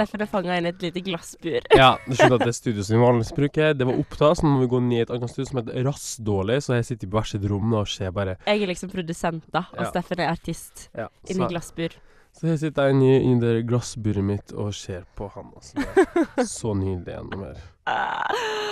[0.00, 1.60] Steffen er fanga inn i et lite glassbur.
[1.76, 4.54] Ja, du skjønner at det studioet som vi vanligvis bruker, det var opptatt, så nå
[4.56, 7.18] må vi gå ned i et annet studio som heter Rassdårlig, så jeg sitter på
[7.20, 9.90] hvert sitt rom og ser bare Jeg er liksom produsent, da, og Ja.
[9.92, 10.88] Steffen er artist.
[10.96, 11.94] ja, Inni glassbur.
[12.32, 15.52] så jeg sitter inni, inni det glassburet mitt og ser på han.
[15.56, 15.76] Altså.
[15.76, 17.60] Det er så nydelig gjennom her.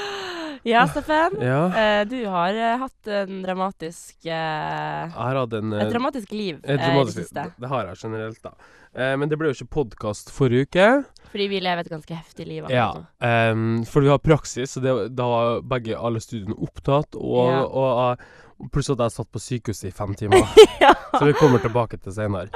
[0.66, 1.36] Ja, Steffen.
[1.40, 5.90] Ja, Eh, du har eh, hatt en dramatisk eh, jeg har hatt en Et eh,
[5.92, 7.44] dramatisk liv et dramatisk, i det siste.
[7.44, 8.52] Det, det har jeg generelt, da.
[8.98, 10.88] Eh, men det ble jo ikke podkast forrige uke.
[11.32, 14.84] Fordi vi lever et ganske heftig liv Ja, um, ehm, for vi har praksis, og
[14.86, 17.18] det, da var begge alle studiene opptatt.
[17.18, 17.62] Og, Ja.
[17.66, 18.18] og,
[18.58, 20.42] og pluss at jeg satt på sykehuset i fem timer.
[20.84, 20.94] ja.
[21.14, 22.48] Så vi kommer tilbake til senere.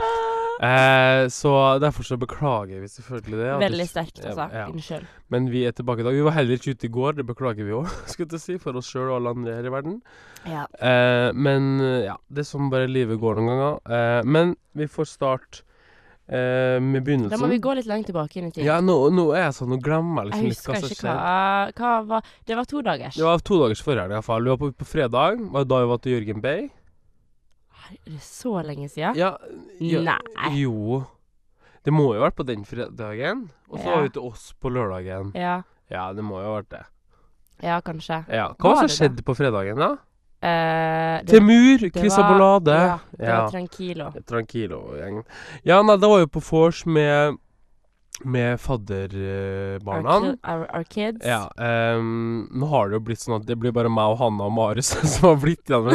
[0.63, 3.51] Uh, så derfor så beklager vi selvfølgelig det.
[3.65, 4.47] Veldig sterkt, altså.
[4.53, 4.66] Ja, ja.
[4.71, 5.07] Unnskyld.
[5.35, 6.15] Men vi er tilbake i dag.
[6.15, 8.79] Vi var heller ikke ute i går, det beklager vi òg, skulle jeg si, for
[8.79, 9.99] oss sjøl og alle andre her i verden.
[10.46, 10.68] Ja.
[10.79, 13.83] Uh, men ja, det er sånn bare livet går noen ganger.
[13.91, 15.66] Uh, men vi får starte
[16.33, 17.35] eh, med begynnelsen.
[17.37, 18.65] Da må vi gå litt langt tilbake inn i tid.
[18.65, 21.16] Ja, nå, nå er jeg sånn, nå glemmer jeg liksom jeg litt hva som skjedde.
[21.16, 23.16] hva, hva var Det var to dagers.
[23.21, 24.43] Det var to dagers forhånd i hvert fall.
[24.47, 26.71] Vi var på, på fredag, var da vi var til Jørgen Bay.
[27.93, 29.16] Er det så lenge siden?
[29.21, 29.35] Ja,
[29.80, 30.52] ja, Nei.
[30.63, 31.02] Jo.
[31.85, 33.49] Det må jo ha vært på den fredagen.
[33.69, 33.95] Og så Ja.
[33.96, 35.33] var vi til oss på lørdagen.
[35.35, 35.63] Ja.
[35.91, 36.85] Ja, det må jo ha vært det.
[37.63, 38.24] ja, kanskje.
[38.33, 38.55] Ja.
[38.59, 39.96] Hva Var det som skjedde på fredagen, da?
[40.43, 42.74] Eh, det, Temur, Chris Abolade.
[42.74, 43.43] Ja, det Ja.
[43.45, 44.12] var Tranquilo.
[44.26, 45.23] Tranquilo-gjengen.
[45.62, 47.38] Ja, nei, det var jo på vors med
[48.24, 50.10] med fadderbarna.
[50.15, 51.24] Our, our, our kids.
[51.26, 51.51] Ja.
[51.96, 54.52] um, nå har det jo blitt sånn at det blir bare meg og Hanna og
[54.54, 55.88] Marius som har blitt igjen.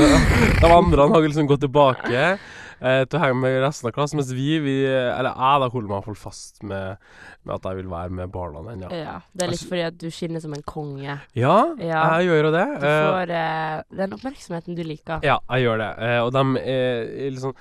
[0.61, 2.37] De andre har liksom gått tilbake
[2.81, 5.87] eh, til å henge med resten av klassen, mens vi, vi Eller jeg da holder
[5.87, 6.97] meg iallfall fast med,
[7.45, 8.91] med at jeg vil være med barna ennå.
[8.91, 8.97] Ja.
[9.03, 11.19] Ja, Det er litt Altså- fordi at du skinner som en konge.
[11.33, 12.19] ja, Ja.
[12.19, 12.67] jeg gjør jo det.
[12.81, 15.19] Du Eh, får eh, den oppmerksomheten du liker.
[15.23, 15.91] Ja, jeg gjør det.
[16.03, 17.53] Eh, og de er, er liksom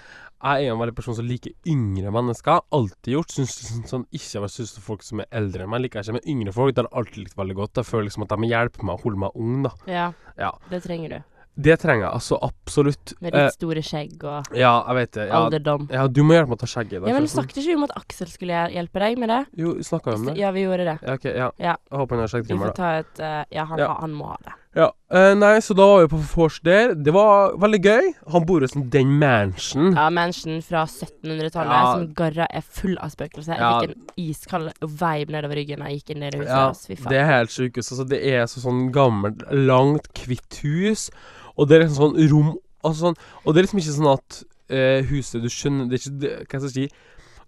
[0.45, 2.61] Jeg er en veldig person som liker yngre mennesker.
[2.71, 3.31] Alltid gjort.
[3.33, 3.55] Syns
[3.89, 6.21] sånn, ikke jeg syns folk som er eldre enn meg, liker jeg ikke.
[6.21, 7.75] Men yngre folk det har alltid likt veldig godt.
[7.81, 9.71] Jeg føler liksom at de hjelper meg å holde meg ung, da.
[9.89, 10.53] Ja, Ja.
[10.69, 11.25] det trenger du.
[11.57, 13.15] Det trenger jeg altså absolutt.
[13.25, 15.27] Med litt ditt store skjegg og ja, jeg vet det.
[15.31, 15.87] Ja, alderdom.
[15.91, 17.01] ja, du må hjelpe meg å ta skjegget.
[17.01, 19.41] da, Ja, men du Snakket ikke vi om at Aksel skulle hjelpe deg med det?
[19.57, 20.37] Jo, snakka vi om det?
[20.43, 20.99] Ja, vi gjorde det.
[21.03, 21.49] Ja, ok, ja.
[21.59, 21.75] Ja.
[21.91, 22.77] Jeg håper han har Vi skjeggtrimmer, får da.
[22.77, 23.91] ta et uh, Ja, han, Ja.
[24.03, 24.55] han må ha det.
[24.77, 24.91] Ja.
[25.09, 26.93] Uh, nei, så da var vi på vors der.
[26.93, 28.11] Det var veldig gøy.
[28.35, 29.95] Han bor i sånn den mansion.
[29.97, 31.93] Ja, Mansion fra 1700-tallet Ja.
[31.95, 33.57] som garra er full av spøkelser.
[33.57, 36.91] Jeg fikk en iskald vibe nedover ryggen da jeg gikk inn i det huset.
[37.01, 37.89] Ja, det er helt sjukehus.
[37.95, 41.09] Altså, det er så sånn gammelt, langt, hvitt hus,
[41.57, 44.39] og det er liksom sånn rom altså sånn, Og det er liksom ikke sånn at
[44.71, 46.87] eh, huset Du skjønner Det er ikke det, Hva skal jeg si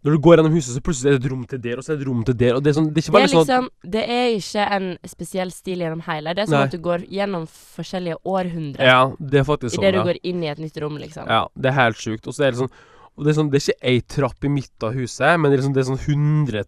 [0.06, 1.92] Når du går gjennom huset, så plutselig er det et rom til der, og så
[1.92, 3.26] er det et rom til der, og det er sånn Det er ikke Det er
[3.28, 6.34] liksom, sånn liksom Det er ikke en spesiell stil gjennom hele.
[6.34, 6.66] Det er som Nei.
[6.69, 7.48] at du går gjennom
[7.78, 9.84] forskjellige århundrer Ja, det er faktisk sånn.
[9.84, 10.06] idet du ja.
[10.10, 11.28] går inn i et nytt rom, liksom.
[11.28, 12.30] Ja, det er helt sjukt.
[12.30, 12.72] Og så er det sånn
[13.19, 15.56] og det er, sånn, det er ikke ei trapp i midten av huset, men det
[15.56, 16.04] er, liksom, det er sånn
[16.46, 16.60] 100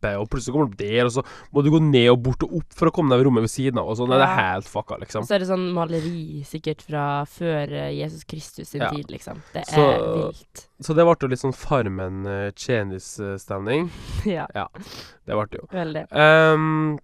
[0.00, 2.42] trapper, og plutselig kommer du opp der, og så må du gå ned og bort
[2.46, 4.10] og opp for å komme deg ved rommet ved siden av, og sånn.
[4.10, 4.18] Ja.
[4.22, 5.26] Det er helt fucka, Og liksom.
[5.28, 8.90] så er det sånn maleri sikkert fra før eh, Jesus Kristus sin Ja.
[8.90, 9.42] tid, liksom.
[9.52, 10.66] Det er Så- vilt.
[10.80, 13.90] Så det ble jo litt sånn Farmen uh, kjendisstemning.
[14.24, 14.46] ja,
[15.26, 15.66] Det ble det jo.
[15.72, 16.06] veldig.
[16.12, 16.98] Um,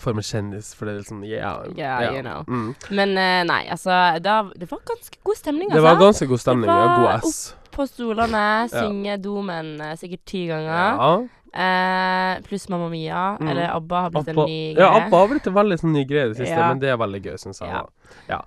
[0.00, 1.66] Farmen kjendis, for det er litt sånn yeah.
[1.76, 2.44] Yeah, you know.
[2.48, 2.74] Mm.
[2.90, 5.82] Men uh, nei, altså da, Det var ganske god stemning, altså.
[5.82, 5.98] Det altså.
[5.98, 6.70] var ganske god stemning.
[6.70, 7.54] Det Ja, var god ass.
[7.72, 10.68] På stolene, synge Domen eh, sikkert ti ganger.
[10.68, 11.12] Ja.
[11.52, 13.48] Eh, pluss Mamma Mia, Mm.
[13.48, 14.80] eller ABBA har blitt Abba, en ny greie.
[14.86, 15.06] ja.
[15.06, 16.68] Abba har blitt en veldig sånn ny greie i det siste, Ja.
[16.68, 17.68] men det er veldig gøy, syns jeg.
[17.68, 17.84] Ja.
[18.28, 18.40] Ja.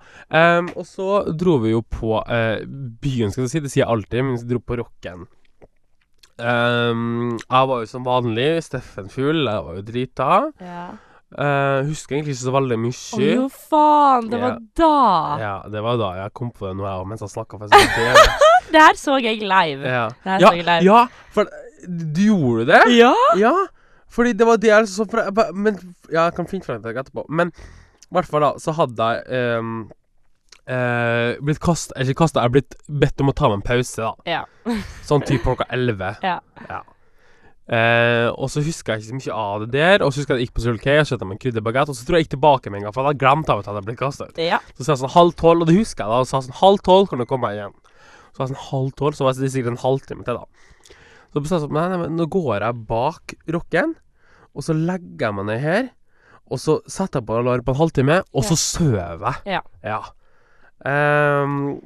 [0.58, 3.60] Um, og så dro vi jo på uh, byen, skal jeg si.
[3.60, 5.26] Det sier jeg alltid, men vi dro på rocken.
[6.38, 10.30] Um, jeg var jo som vanlig Steffen full, jeg var jo drita.
[10.60, 10.86] Ja.
[11.36, 13.30] Uh, husker egentlig ikke så veldig Å mye.
[13.34, 14.28] jo, faen!
[14.30, 14.90] Det var da!
[15.40, 17.58] Ja, det var da jeg kom på det nå, jeg òg, mens jeg snakka.
[18.66, 19.86] Det, her så jeg live.
[19.86, 20.08] ja.
[20.26, 20.82] Ja, live.
[20.82, 21.46] ja, for
[21.86, 22.82] du gjorde det?
[22.96, 23.14] Ja!
[23.38, 23.54] Ja,
[24.12, 25.78] fordi det var det jeg så fra Men
[26.12, 27.26] Ja, jeg kan finne frem til det etterpå.
[27.28, 27.52] Men
[28.06, 29.78] i hvert fall da, så hadde jeg um,
[30.70, 34.02] uh, blitt kasta Ikke kasta, jeg er blitt bedt om å ta meg en pause,
[34.02, 34.12] da.
[34.38, 34.44] Ja.
[35.08, 36.14] Sånn typ klokka elleve.
[36.22, 36.38] Ja.
[37.66, 40.04] Eh, og så husker jeg ikke så mye av det der.
[40.06, 41.90] Og så husker jeg at jeg gikk på Circle K og kjøpte meg en krydderbagett.
[41.90, 43.62] Og så tror jeg jeg gikk tilbake med en gang, for jeg hadde glemt av
[43.62, 44.38] at jeg hadde blitt kasta ut.
[44.38, 44.60] ja.
[44.76, 46.22] Så sa jeg sånn halv tolv, og det husker jeg da.
[46.22, 47.74] Og sa sånn halv tolv kan du komme igjen.
[48.30, 50.72] Så var jeg sånn halv tolv, så var det sikkert en halvtime til, da.
[51.36, 53.90] Så bestemte jeg meg Nei, nei, nå går jeg bak rocken,
[54.56, 55.90] og så legger jeg meg ned her.
[56.48, 59.58] Og så setter jeg på alarm på en halvtime, og så sover jeg.
[59.58, 59.60] Ja.
[59.84, 59.98] ja.
[60.80, 61.82] Um,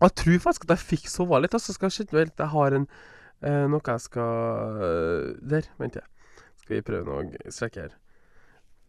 [0.00, 1.54] og jeg tror faktisk at jeg fikk sove litt.
[1.54, 6.10] Altså, skal jeg vel, jeg har en uh, noe jeg skal uh, Der, vent jeg.
[6.64, 7.96] Skal vi prøve noe sjekke her.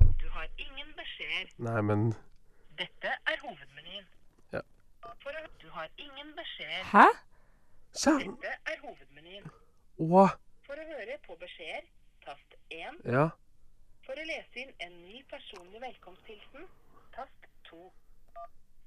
[0.02, 1.54] Du har ingen beskjeder.
[1.62, 2.12] Nei, men
[2.82, 4.10] Dette er hovedmenyen.
[4.58, 4.66] Ja.
[5.22, 6.88] For å, du har ingen beskjeder.
[6.90, 7.10] Hæ?
[7.94, 9.52] Dette er hovedmenyen.
[10.02, 10.32] Åh.
[10.66, 11.84] For å høre på beskjeder,
[12.26, 13.02] tast 1.
[13.06, 13.28] Ja.
[14.08, 16.66] For å lese inn en ny personlig velkomsthilsen,
[17.14, 17.82] tast 2.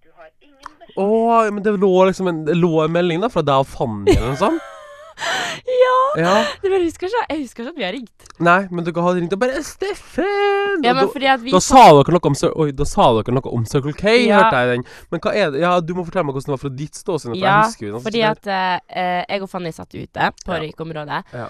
[0.03, 0.99] Du har ingen beskjed.
[0.99, 4.17] Å, men det lå liksom en, det lå en melding da fra deg og Fanny
[4.17, 4.71] eller noe sånt?
[5.85, 5.97] Ja!
[6.19, 6.35] Ja.
[6.63, 8.25] Det bare husker ikke, jeg husker ikke at vi har ringt.
[8.45, 11.61] Nei, men dere hadde ringt og bare 'Steffen!' Ja, men da- fordi at vi Da
[11.61, 14.43] sa dere noe om Oi, da sa dere noe om Circle K, Ja.
[14.43, 14.85] hørte jeg den.
[15.11, 17.37] Men hva er det Ja, du må fortelle meg hvordan det var fra ditt ståsted.
[17.37, 20.61] Ja, jeg husker fordi at uh, jeg og Fanny satt ute på Ja.
[20.61, 21.23] røykeområdet.
[21.33, 21.47] Ja.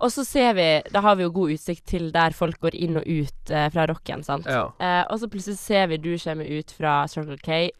[0.00, 2.96] Og så ser vi Da har vi jo god utsikt til der folk går inn
[2.96, 4.46] og ut uh, fra rocken, sant.
[4.46, 4.70] Ja.
[4.80, 7.70] Uh, og så plutselig ser vi du kommer ut fra Circle K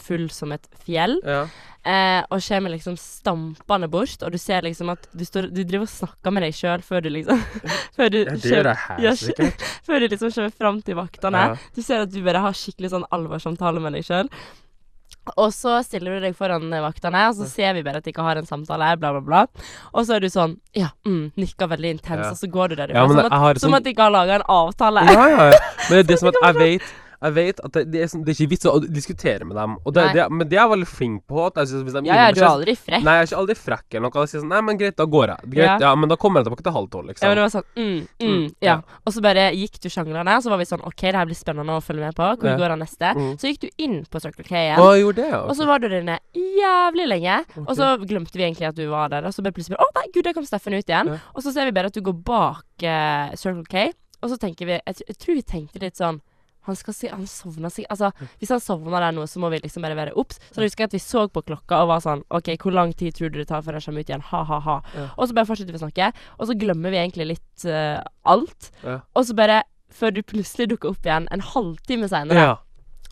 [0.00, 1.18] full som et fjell.
[1.24, 1.44] Ja.
[1.84, 5.84] Eh, og kommer liksom stampende bort, og du ser liksom at du, står, du driver
[5.84, 7.42] og snakker med deg sjøl før du liksom
[7.98, 9.64] Før du ja, det gjør jeg ja, sikkert.
[9.86, 11.42] Før du liksom kommer fram til vaktene.
[11.52, 11.72] Ja.
[11.76, 14.32] Du ser at du bare har skikkelig sånn alvorssamtale med deg sjøl.
[15.40, 18.12] Og så stiller du deg foran eh, vaktene, og så ser vi bare at de
[18.12, 19.68] ikke har en samtale, bla, bla, bla.
[19.94, 22.32] Og så er du sånn Ja, mm, nikker veldig intens, Ja.
[22.32, 23.04] og så går du derifra.
[23.04, 25.04] Ja, som, at, som sånn- at de ikke har laga en avtale.
[25.12, 25.62] Ja, ja, ja.
[25.88, 28.24] Men det er det som at jeg vet Jeg vet at det, det, er, sånn,
[28.24, 29.76] det er ikke vits å diskutere med dem.
[29.94, 31.38] Det, det, men det er jeg veldig flink på.
[31.46, 33.04] At jeg synes, hvis de Ja, ja, du er aldri frekk.
[33.06, 34.24] Nei, jeg er ikke aldri frekk eller noe.
[34.24, 35.50] Jeg sier sånn Nei, men greit, da går jeg.
[35.54, 35.76] Greit, Ja.
[35.88, 35.94] ja.
[35.94, 37.28] men da kommer jeg tilbake til halv tolv, Ja, liksom.
[37.28, 38.66] men det var sånn mm, mm, Mm, ja.
[38.74, 38.98] ja.
[39.06, 41.76] Og så bare gikk du sjangrene, så var vi sånn OK, det her blir spennende
[41.78, 42.30] å følge med på.
[42.40, 42.56] Hvor Ja.
[42.58, 43.12] går den neste?
[43.14, 43.32] Mm.
[43.40, 44.78] Så gikk du inn på Circle K igjen.
[44.82, 45.40] Å, jeg gjorde det, ja.
[45.48, 47.38] Og så var du der inne jævlig lenge.
[47.66, 49.24] Og så glemte vi egentlig at du var der.
[49.28, 51.08] Og så bare plutselig Å nei, gud, der kom Steffen ut igjen.
[51.14, 51.18] Ja.
[51.34, 53.92] Og så ser vi bare at du går bak uh, Circle K.
[54.24, 56.20] Og så tenker vi jeg, jeg tror vi tenkte litt sånn
[56.64, 59.60] han skal si Han sovna sikkert Altså, hvis han sovner der nå, så må vi
[59.62, 60.40] liksom bare være obs.
[60.50, 62.94] Så da husker jeg at vi så på klokka og var sånn OK, hvor lang
[62.96, 64.26] tid tror du det tar før jeg kommer ut igjen?
[64.30, 64.80] Ha-ha-ha.
[64.96, 65.06] Ja.
[65.18, 68.00] Og så bare fortsetter vi å snakke, og så glemmer vi egentlig litt uh,
[68.30, 68.70] alt.
[68.82, 69.00] Ja.
[69.14, 69.62] Og så bare
[69.94, 72.48] før du plutselig dukker opp igjen en halvtime seinere.
[72.48, 72.54] Ja.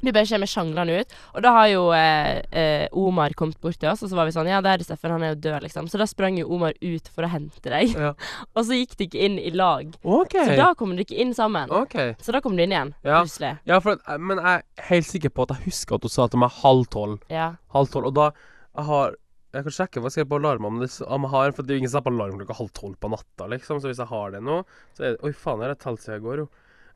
[0.02, 1.12] Du bare kommer sjanglende ut.
[1.37, 4.34] Og da har jo eh, eh, Omar kommet bort til oss, og så var vi
[4.34, 5.87] sånn Ja, der er Steffen, han er jo død, liksom.
[5.93, 7.94] Så da sprang jo Omar ut for å hente deg.
[7.94, 8.10] ja.
[8.56, 9.93] og så gikk de ikke inn i lag.
[10.02, 10.49] Okay.
[10.50, 11.70] Så da kom de ikke inn sammen.
[11.70, 12.16] Okay.
[12.19, 13.22] Så da kom de inn igjen, Ja.
[13.22, 13.52] plutselig.
[13.70, 16.43] Ja, for men jeg er helt sikker på at jeg husker at hun sa til
[16.43, 17.22] meg halv tolv.
[17.31, 17.52] Ja.
[17.76, 18.10] Halv tolv.
[18.10, 18.32] Og da
[18.72, 19.16] Jeg har
[19.52, 21.75] Jeg kan sjekke hva jeg skrev på alarmen om det, om jeg har For det
[21.75, 23.81] er jo ingen som har på alarm klokka halv tolv på natta, liksom.
[23.82, 24.62] Så hvis jeg har det nå,
[24.96, 26.46] så er det Oi, faen, jeg har telt siden i går, jo.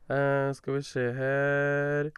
[0.09, 2.09] Uh, skal vi se her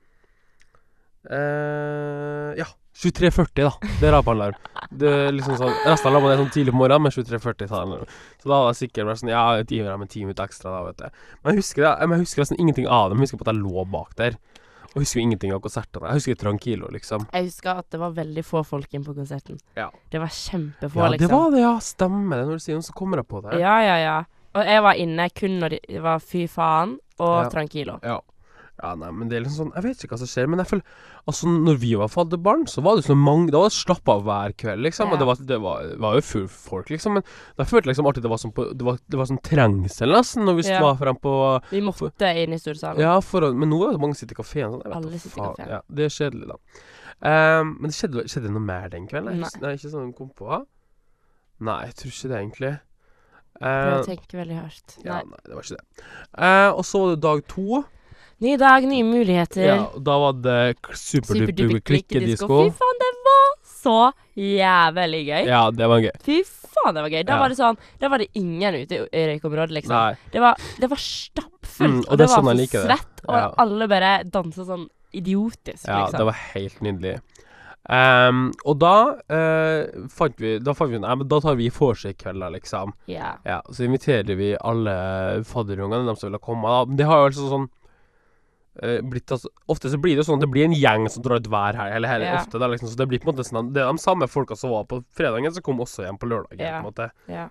[1.30, 2.66] eh, Ja.
[3.00, 3.72] 23.40, da.
[4.02, 4.56] Det er på alarm.
[4.92, 7.86] Det er liksom sånn Resten av alarmen er sånn tidlig på morgenen, men 23.40 tar
[7.88, 8.06] den.
[8.42, 10.82] Så da hadde jeg sikkert vært sånn Ja, jeg dem med ti minutter ekstra, da,
[10.90, 11.06] vet du.
[11.44, 13.16] Men jeg husker det Men jeg husker nesten ingenting av det.
[13.16, 14.36] Men jeg husker på at jeg lå bak der.
[14.90, 16.10] Og husker ingenting av konsertene.
[16.10, 17.28] Jeg husker Tranquilo, liksom.
[17.32, 19.60] Jeg husker at det var veldig få folk inn på konserten.
[19.78, 19.88] Ja.
[20.12, 21.28] Det var kjempefå, Ja, liksom.
[21.28, 21.76] det var det, ja.
[21.80, 22.48] Stemmer det.
[22.50, 23.60] Når du sier det, så kommer jeg på det.
[23.62, 24.18] Ja, ja, ja.
[24.58, 27.50] Og jeg var inne kun når det var Fy faen og Ja.
[27.54, 28.00] Tranquilo.
[28.04, 28.20] Ja.
[28.80, 30.70] Ja, nei, men det er liksom sånn Jeg vet ikke hva som skjer, men jeg
[30.70, 30.84] føler
[31.28, 34.24] Altså, når vi var fadderbarn, så var det sånn mange Da var det slapp av
[34.24, 35.10] hver kveld, liksom.
[35.10, 35.14] Ja.
[35.14, 37.18] Og det var, det var, var jo full folk, liksom.
[37.20, 37.26] Men
[37.60, 40.16] da følte jeg liksom alltid det var sånn på Det var, det var sånn trengsel,
[40.16, 40.80] nesten, når vi Ja.
[40.86, 41.36] var frem på
[41.74, 43.04] Vi måtte inn i storsalen.
[43.04, 44.72] Ja, for Men nå er det mange som sitter i kafeen.
[44.80, 45.70] Sånn, Alle sitter i kafeen.
[45.76, 46.60] Ja, det er kjedelig, da.
[47.20, 49.42] Um, men det skjedde, skjedde noe mer den kvelden?
[49.44, 49.50] Nei.
[49.60, 50.62] Nei, ikke sånn kom på.
[51.60, 52.74] Nei, jeg tror ikke det, egentlig.
[53.60, 54.94] Prøv å tenke veldig hardt.
[55.04, 55.24] ja, Nei.
[55.34, 56.04] nei, det var ikke det.
[56.40, 57.82] Uh, og så var det dag to.
[58.40, 59.66] Ny dag, nye muligheter.
[59.68, 62.60] Ja, da var det superduper klikkedisko.
[62.70, 63.96] Fy faen, det var så
[64.40, 65.50] jævlig gøy.
[65.50, 66.14] Ja, det var gøy.
[66.24, 67.24] Fy faen, det var gøy.
[67.28, 67.40] Da Ja.
[67.42, 69.92] var det sånn Da var det ingen ute i røykeområdet, liksom.
[69.96, 70.16] Nei.
[70.32, 72.98] Det var, det var stappfullt, Mm, og og, det sånn var jeg så liker det.
[72.98, 73.54] svett, og Ja.
[73.58, 76.18] alle bare dansa sånn idiotisk, Ja, liksom.
[76.18, 77.22] det var helt nydelig.
[77.90, 82.52] Um, og da uh, fant vi Da fant vi Nei, men da tar vi vorspiel-kvelder,
[82.54, 82.94] liksom.
[83.08, 83.38] Yeah.
[83.46, 86.64] Ja, så inviterer vi alle fadderungene, de som vil komme.
[86.70, 86.86] Da.
[86.86, 87.70] Men det har jo altså sånn
[88.82, 91.40] blitt altså, Ofte så blir det jo sånn at det blir en gjeng som drar
[91.42, 91.96] ut hver helg.
[91.96, 92.36] Eller her, Ja.
[92.42, 94.56] ofte, da, liksom, så det blir på en måte sånn Det er de samme folka
[94.58, 96.60] som var på fredagen, som kom også hjem på lørdagen.
[96.60, 96.82] Ja.
[96.82, 97.50] på en måte Ja.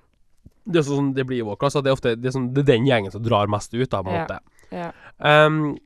[0.69, 1.83] Det er sånn det blir i vår klasse.
[1.83, 4.03] Det er ofte det er, sånn, det er den gjengen som drar mest ut, da,
[4.03, 4.39] på en måte.
[4.73, 4.93] ja.
[5.19, 5.79] Um,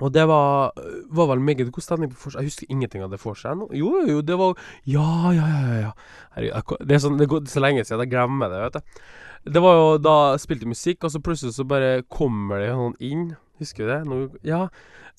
[0.00, 0.72] og det var,
[1.14, 2.34] var vel meget god stemning på vors.
[2.34, 3.68] Jeg husker ingenting av det vorset ennå.
[3.72, 5.74] Jo, jo, det var Ja, ja, ja.
[5.84, 5.92] ja.
[6.34, 9.52] Herregud, det er sånn, det går så lenge siden at jeg glemmer det, vet du.
[9.52, 13.36] Det var jo da spilte musikk, og så plutselig så bare kommer det noen inn.
[13.64, 14.00] Husker du det?
[14.08, 14.66] Nå, ja.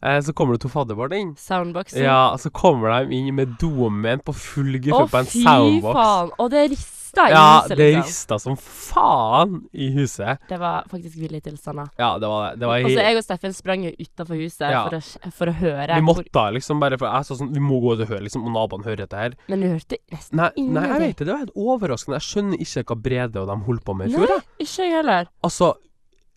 [0.04, 1.36] Eh, så kommer det to fadderbarn inn.
[1.40, 2.04] Soundboxen.
[2.04, 5.96] Ja, og så kommer de inn med domen på full guffe på en soundbox.
[5.96, 6.34] Å, fy faen!
[6.44, 6.92] Og det rista
[7.30, 8.04] i Ja, huset, det liksom.
[8.10, 10.42] rista som faen i huset.
[10.50, 11.88] Det var faktisk ville tilstander.
[11.98, 12.60] Ja, det var det.
[12.60, 14.82] Det var Og så jeg og Steffen sprang jo utafor huset Ja.
[14.90, 15.88] for, å, for å høre.
[15.96, 18.22] Vi hvor- måtte liksom bare For jeg sa sånn Vi må gå ut og høre,
[18.28, 19.34] liksom, og naboene hører dette her.
[19.48, 21.25] Men du hørte nesten Nei, nei, jeg vet det.
[21.25, 22.20] Det var helt overraskende.
[22.20, 24.28] Jeg skjønner ikke hva Brede og de holdt på med i fjor.
[24.28, 25.28] Nei, ikke jeg heller.
[25.42, 25.74] Altså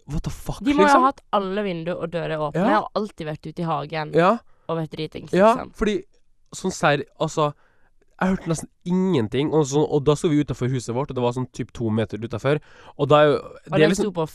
[0.08, 1.02] What the fuck, De må liksom?
[1.02, 2.78] ha hatt alle vinduer og dører åpne Ja.
[2.80, 4.38] og alltid vært ute i hagen Ja,
[4.68, 5.32] og vært dritings.
[5.32, 5.72] ja, Liksom.
[5.74, 6.02] fordi
[6.54, 7.52] Sånn serr Altså
[8.20, 9.52] Jeg hørte nesten ingenting.
[9.52, 11.88] Og, så, og da sto vi utafor huset vårt, og det var sånn typ to
[11.90, 12.58] meter utafor.
[12.98, 14.26] Og da er jo Og Det liksom sto på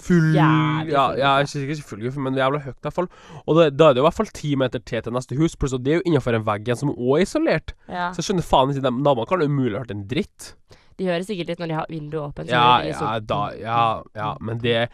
[0.00, 3.08] full jævlig Ja, ja ikke ikke full guffe, men jævla høyt i hvert fall.
[3.46, 5.54] Og da, da er det jo i hvert fall ti meter til til neste hus,
[5.56, 7.74] pluss at det er jo innafor en vegg igjen som òg er isolert.
[7.88, 8.10] ja.
[8.12, 10.54] Så jeg skjønner faen ikke, naboene kan umulig ha hørt en dritt.
[10.98, 12.50] De hører sikkert litt når de har vinduet åpent.
[12.50, 13.82] Ja, ja, da, ja,
[14.18, 14.88] ja, men det,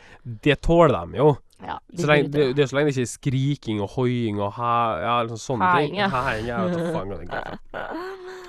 [0.44, 1.30] det tåler de jo.
[1.64, 4.42] ja, de Så lenge, det, det er så lenge det ikke er skriking og hoiing
[4.42, 5.96] og hæ, ja, liksom sånne ting.
[5.96, 6.60] Hæing, ja.
[6.68, 7.44] Hæing, ja.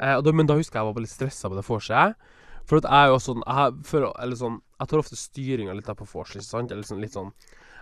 [0.00, 2.14] Eh, men da husker jeg jeg var litt stressa på det vorset.
[2.64, 5.88] For at jeg er jo sånn Jeg, for, eller sånn, jeg tar ofte styringa litt
[5.90, 6.72] der på vorset, ikke sant?
[6.72, 7.32] Eller sånn, litt sånn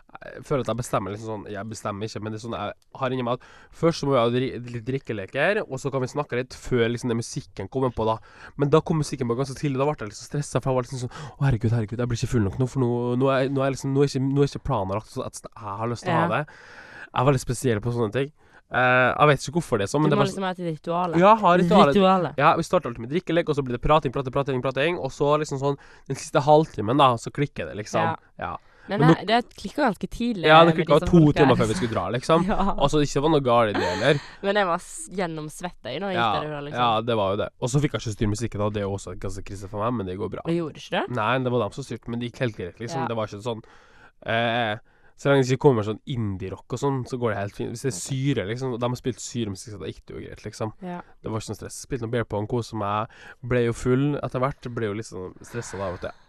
[0.08, 2.72] Jeg føler at jeg bestemmer liksom sånn Jeg bestemmer ikke, men det er sånn jeg
[3.00, 6.08] har inni meg at først så må vi ha litt drikkeleker, og så kan vi
[6.08, 8.16] snakke litt før liksom den musikken kommer på, da.
[8.56, 9.76] Men da kom musikken på ganske tidlig.
[9.76, 12.22] Da ble jeg så stressa, for jeg var liksom sånn Å, herregud, herregud, jeg blir
[12.22, 14.44] ikke full nok nå, for nå, nå, er, nå, er, liksom, nå, er, ikke, nå
[14.44, 16.44] er ikke planen lagt sånn at jeg har lyst til å ha det.
[17.08, 18.32] Jeg er veldig spesiell på sånne ting.
[18.68, 20.58] Uh, jeg vet ikke hvorfor det er sånn, men Du det må liksom ha et
[20.60, 21.14] ritual.
[21.16, 21.94] Ja, ha ritualet.
[21.96, 22.40] Ritualet.
[22.40, 25.12] Ja, vi starter alltid med drikkelek, og så blir det prating, prating, prating, prating og
[25.14, 25.78] så liksom sånn
[26.10, 28.10] den siste halvtimen, da, så klikker det, liksom.
[28.10, 28.16] Ja.
[28.36, 28.50] Ja,
[28.88, 30.46] Men Men det, klikka ganske tidlig.
[30.48, 32.46] ja det klikka de to timer før vi skulle dra, liksom.
[32.50, 32.56] ja.
[32.78, 34.20] Altså, ikke var noe galt i det heller.
[34.46, 34.86] Men jeg var
[35.20, 36.80] gjennomsvetta i når jeg Ja, gikk derfra, liksom.
[36.82, 37.48] ja, det var jo det.
[37.60, 39.84] Og så fikk jeg ikke styre musikken, og Det er jo også ganske krise for
[39.84, 40.44] meg, men det går bra.
[40.48, 41.04] Og gjorde ikke det?
[41.18, 43.02] Nei, det var dem som styrte, men det gikk helt greit, liksom.
[43.04, 43.08] Ja.
[43.12, 43.62] Det var ikke sånn
[44.26, 44.78] eh,
[45.18, 47.72] Så lenge det ikke kommer sånn indie-rock og sånn, så går det helt fint.
[47.74, 50.44] Hvis det er syre, liksom, de har spilt syremusikk, så da gikk det jo greit,
[50.46, 50.72] liksom.
[50.86, 51.00] Ja.
[51.22, 51.78] Det var ikke noe stress.
[51.88, 53.10] Spilte noe beer pong, koste meg.
[53.42, 54.68] Ble jo full etter hvert.
[54.76, 56.24] Ble jo litt sånn stressa da, vet du.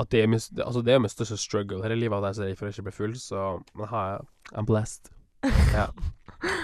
[0.00, 2.30] At det er min, altså det er min største struggle her i livet, at jeg
[2.30, 4.24] er så redd for å ikke bli full, så jeg
[4.56, 5.10] I'm blessed.
[5.74, 5.88] Ja.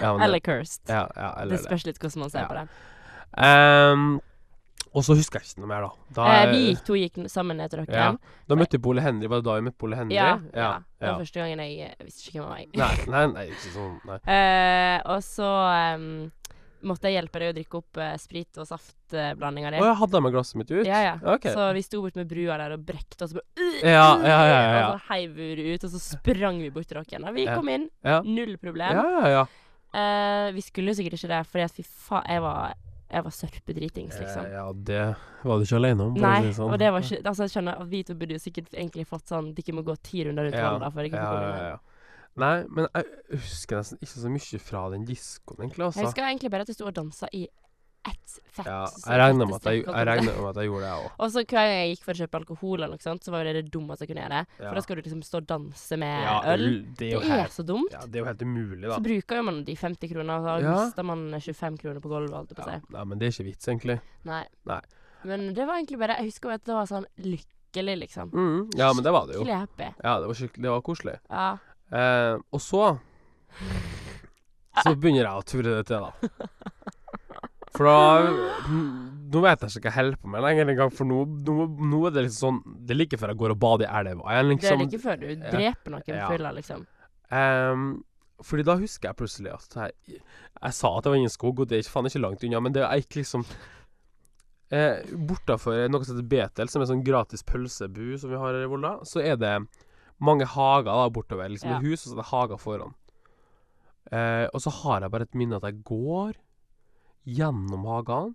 [0.00, 0.80] ja det- Eller cursed.
[0.88, 2.48] ja, ja, eller det spørs litt hvordan man ser Ja.
[2.48, 2.68] på det.
[3.36, 4.20] Um,
[4.96, 5.90] og så husker jeg ikke noe mer, da.
[6.16, 7.94] Da, Eh, vi to gikk sammen ned til dere.
[7.94, 8.16] Ja.
[8.48, 9.26] da møtte vi Ole Henry.
[9.28, 10.14] Var det da vi møtte Ole Henry?
[10.16, 10.70] Ja, ja.
[10.98, 12.58] Det var første gangen jeg visste ikke hvem han var.
[12.58, 13.08] jeg.
[13.08, 14.18] Nei, nei, nei, ikke sånn Nei.
[14.24, 15.50] Eh, og så
[15.94, 16.32] em,
[16.82, 19.78] måtte jeg hjelpe deg å drikke opp eh, sprit- og saftblandinga Å, di.
[19.82, 20.86] jeg hadde med glasset mitt ut?
[20.86, 21.14] Ja, ja.
[21.34, 21.48] Ok.
[21.50, 23.32] Så vi sto bort med brua der og brekte oss.
[23.32, 23.44] bare,
[23.82, 24.88] Ja, ja, ja, ja, ja.
[24.92, 27.24] Og så heiv vi det ut, og så sprang vi bort til dere.
[27.28, 27.56] Og vi Ja.
[27.56, 27.88] kom inn.
[28.04, 28.92] Ja, Null problem.
[28.94, 29.28] ja, ja.
[29.28, 29.46] ja.
[29.94, 32.74] Eh, vi skulle jo sikkert ikke det, fordi at fy faen, jeg var,
[33.10, 34.44] jeg var sørpedritings, liksom.
[34.44, 36.14] Eh, ja, det var du ikke alene om.
[36.14, 36.72] for å Nei, si sånn.
[36.72, 39.26] og det var ikke Altså, jeg skjønner at vi to burde jo sikkert egentlig fått
[39.32, 41.70] sånn Dere må gå ti runder rundt ja, ja, komme ja, inn.
[41.72, 41.78] ja.
[42.38, 43.04] Nei, men jeg
[43.44, 45.78] husker nesten ikke så mye fra den diskoen, egentlig.
[45.82, 46.04] Jeg Altså.
[46.06, 47.46] husker egentlig bare at jeg sto og dansa i
[48.08, 51.02] ett fett Ja, jeg regner med jeg, jeg, regner med at jeg gjorde det, jeg
[51.02, 51.10] òg.
[51.18, 53.42] Og så hver gang jeg gikk for å kjøpe alkohol, eller noe sånt, så var
[53.42, 54.38] jo det det dummeste jeg kunne gjøre.
[54.46, 54.68] Ja.
[54.68, 56.64] For da skal du liksom stå og danse med Ja, øl.
[56.96, 57.90] det er Det er helt, så dumt.
[57.92, 58.96] ja, det er jo helt umulig, da.
[58.96, 60.84] Så bruker jo man de 50 kronene, og så Ja.
[60.84, 63.32] mister man 25 kroner på gulvet, holdt jeg på å Ja, nei, men det er
[63.34, 64.00] ikke vits, egentlig.
[64.24, 64.44] Nei.
[64.64, 64.80] Nei.
[65.24, 68.30] Men det var egentlig bare Jeg husker jo at det var sånn lykkelig, liksom.
[68.30, 69.42] Mm, ja, men det var det jo.
[69.44, 69.94] Skikkelig happy.
[70.04, 71.18] Ja, det var Det var koselig.
[71.28, 71.58] Ja.
[71.92, 72.98] Eh, og så
[74.82, 76.12] Så begynner jeg å ture det til, da.
[77.74, 77.96] For da
[79.28, 81.98] Nå vet jeg ikke hva jeg holder på med lenger engang, for nå, nå, nå
[82.08, 84.60] er det liksom sånn Det er like før jeg går og bader i elva Liksom,
[84.62, 84.84] Det er liksom.
[84.84, 85.26] like før du
[85.56, 86.28] dreper noen Ja.
[86.32, 86.86] fyller, liksom.
[87.30, 87.88] Ehm,
[88.40, 90.20] fordi da husker jeg plutselig at jeg,
[90.62, 92.60] jeg sa at det var ingen skog, og det er ikke, faen ikke langt unna,
[92.64, 93.44] men det jeg gikk liksom
[94.72, 98.64] eh, Bortafor noe som heter Betel, som er sånn gratis pølsebu som vi har her
[98.64, 99.52] i Volda, så er det
[100.20, 101.48] mange hager da bortover.
[101.52, 101.78] Liksom Ja.
[101.78, 102.94] et hus, og så er det hager foran.
[104.10, 106.34] Eh, og så har jeg bare et minne at jeg går
[107.26, 108.34] gjennom hagene.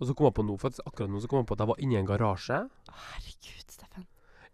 [0.00, 1.68] Og så kom jeg på nå, faktisk akkurat nå så kom jeg på at jeg
[1.68, 2.58] var inne i en garasje.
[2.90, 4.06] Herregud, Steffen.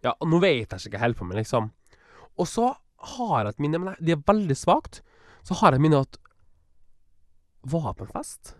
[0.03, 1.71] Ja, og nå vet jeg ikke hva jeg holder på med, liksom.
[2.37, 2.75] Og så
[3.15, 5.01] har jeg et minne, men det er veldig svakt.
[5.43, 6.17] Så har jeg et minne at
[7.65, 8.53] Var jeg på en fest?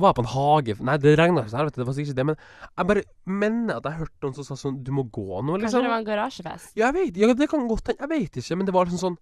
[0.00, 2.20] Var jeg på en hage Nei, det regna ikke så helvete, det var sikkert ikke
[2.20, 2.36] det, men
[2.80, 3.02] jeg bare
[3.42, 5.84] mener at jeg hørte noen som sa sånn Du må gå nå, Kanskje liksom.
[5.84, 6.72] det var en garasjefest?
[6.80, 8.00] Ja, jeg vet Ja, det kan godt hende.
[8.06, 9.18] Jeg vet ikke, men det var liksom sånn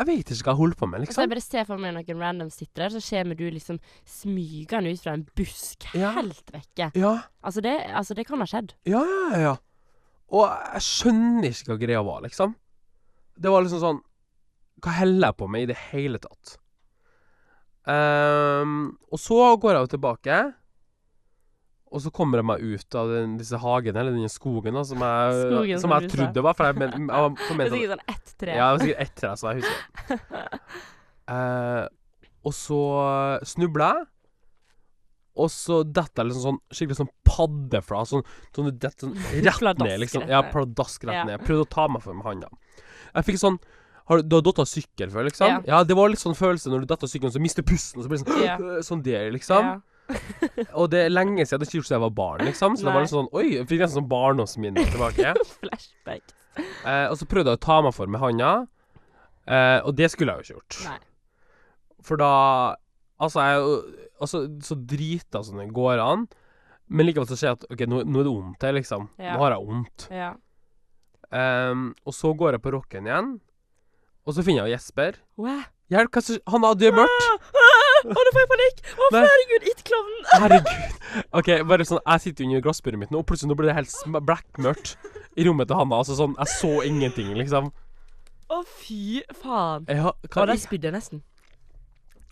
[0.00, 1.14] Jeg vet ikke hva jeg holdt på med, liksom.
[1.14, 3.78] Så jeg bare ser for meg noen random sitter der, så kommer du liksom
[4.08, 6.14] smygende ut fra en busk Ja.
[6.16, 6.90] helt vekke.
[6.98, 7.12] Ja,
[7.44, 8.72] Altså det, altså det kan ha skjedd.
[8.88, 9.54] ja, ja, ja.
[10.32, 12.54] Og jeg skjønner ikke hva greia var, liksom.
[13.36, 14.00] Det var liksom sånn
[14.82, 16.56] Hva holder jeg på med i det hele tatt?
[17.90, 20.40] Ehm, og så går jeg jo tilbake.
[21.92, 25.02] Og så kommer jeg meg ut av den, disse hagene, eller denne skogen, da, som
[25.04, 26.56] jeg, Skogen, som jeg trodde det var.
[26.56, 28.54] For jeg, men, jeg Det forment er sikkert sånn ett tre.
[28.56, 30.62] Ja, det var sikkert ett tre, så jeg husker.
[31.28, 31.84] Uh,
[32.48, 32.80] og så
[33.52, 34.08] snubler jeg.
[35.42, 38.08] Og så detter jeg liksom sånn skikkelig sånn paddeflat.
[38.10, 38.24] Sånn,
[38.56, 39.14] sånn du detter sånn
[39.48, 40.26] rett ned, liksom.
[40.32, 41.44] Ja, pladask rett ned.
[41.44, 42.52] Prøvde å ta meg for med handa.
[43.12, 43.60] Jeg fikk sånn
[44.10, 45.48] har du, har datt av sykkel før, liksom?
[45.48, 45.62] Ja.
[45.68, 45.80] Ja.
[45.86, 48.10] det var litt sånn følelse når du datt av sykkelen, så mister pusten, og så
[48.12, 48.82] blir det sånn Ja.
[48.86, 49.72] Sånn der, liksom.
[49.72, 49.80] Ja.
[50.80, 51.62] Og det er lenge siden.
[51.62, 52.74] Det er ikke gjort jeg var barn, liksom.
[52.76, 55.32] Så det var litt sånn Oi, jeg fikk nesten sånn barndomsminne tilbake.
[55.62, 56.34] Flashback.
[56.58, 58.52] Eh, og så prøvde jeg å ta meg for med handa,
[59.46, 60.80] eh, og det skulle jeg jo ikke gjort.
[60.90, 61.00] Nei.
[62.02, 62.32] For da
[63.22, 63.74] Altså, jeg jo
[64.24, 66.24] altså, så drita som det går an.
[66.92, 69.06] Men likevel så ser jeg at OK, nå, nå er det vondt her, liksom.
[69.22, 69.36] Ja.
[69.36, 70.06] Nå har jeg vondt.
[70.12, 70.32] Ja.
[71.32, 73.30] Um, og så går jeg på rocken igjen,
[74.26, 75.18] og så finner jeg Jesper.
[75.40, 75.62] Wow.
[75.92, 77.26] Hjelp, hva som Han jo mørkt!
[77.52, 78.78] Å, nå får jeg panikk!
[78.92, 80.28] Å, oh, herregud, it-klovnen!
[80.42, 80.94] Herregud.
[81.38, 84.16] OK, bare sånn Jeg sitter under glassburet mitt nå, og plutselig nå blir det helt
[84.30, 84.94] blackmørkt
[85.36, 86.00] i rommet til Hanna.
[86.00, 87.70] Altså sånn Jeg så ingenting, liksom.
[88.52, 89.86] Å, fy faen.
[89.88, 91.22] Ja, hva hva, der spydde jeg nesten.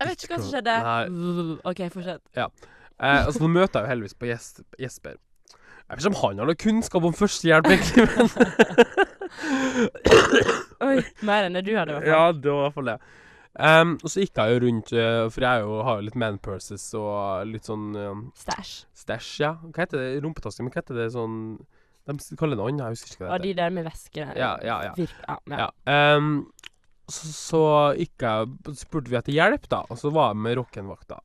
[0.00, 0.76] Jeg vet ikke hva som skjedde.
[1.68, 2.24] OK, fortsett.
[2.56, 5.20] eh, altså, nå møter jeg jo heldigvis på Jesper.
[5.90, 9.08] Jeg vet ikke om han har noe kunnskap om førstehjelp, egentlig, men
[10.88, 12.12] Oi, mer enn det du hadde, i hvert fall.
[12.12, 13.00] Ja, det var i hvert fall det.
[13.60, 16.36] Um, og så gikk jeg jo rundt, eh, for jeg jo, har jo litt man
[16.38, 18.74] purses og litt sånn um, Stæsj.
[18.94, 19.50] stæsj, ja.
[19.66, 20.20] Hva heter det?
[20.22, 20.62] Rumpetaske?
[20.62, 21.40] Men hva heter det sånn
[22.06, 24.28] De kaller det noe annet, jeg husker ikke hva Og det de der med væske
[24.38, 24.94] Ja, ja, ja.
[24.94, 25.66] Virk, ja, ja.
[25.66, 26.06] Ja.
[26.14, 26.30] Um,
[27.10, 27.64] så, så
[27.98, 31.18] gikk jeg spurte vi etter hjelp, da, og så var jeg med rockenvakta.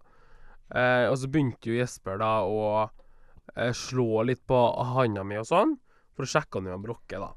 [0.73, 4.57] Uh, og så begynte jo Jesper da å uh, slå litt på
[4.95, 5.75] handa mi og sånn,
[6.17, 7.29] for å sjekke om det var brokke, da.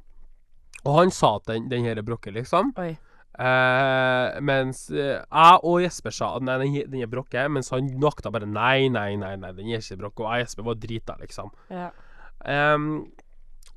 [0.89, 2.73] Og han sa den, den her er brokke, liksom.
[2.81, 2.95] Oi.
[3.39, 7.93] Eh, mens eh, jeg og Jesper sa at nei, den, den er brokke, mens han
[8.03, 10.25] nakta bare nei, nei, nei, nei, den er ikke brokke.
[10.25, 11.53] Og jeg og Jesper var drita, liksom.
[11.71, 11.91] Ja.
[12.39, 12.89] Um,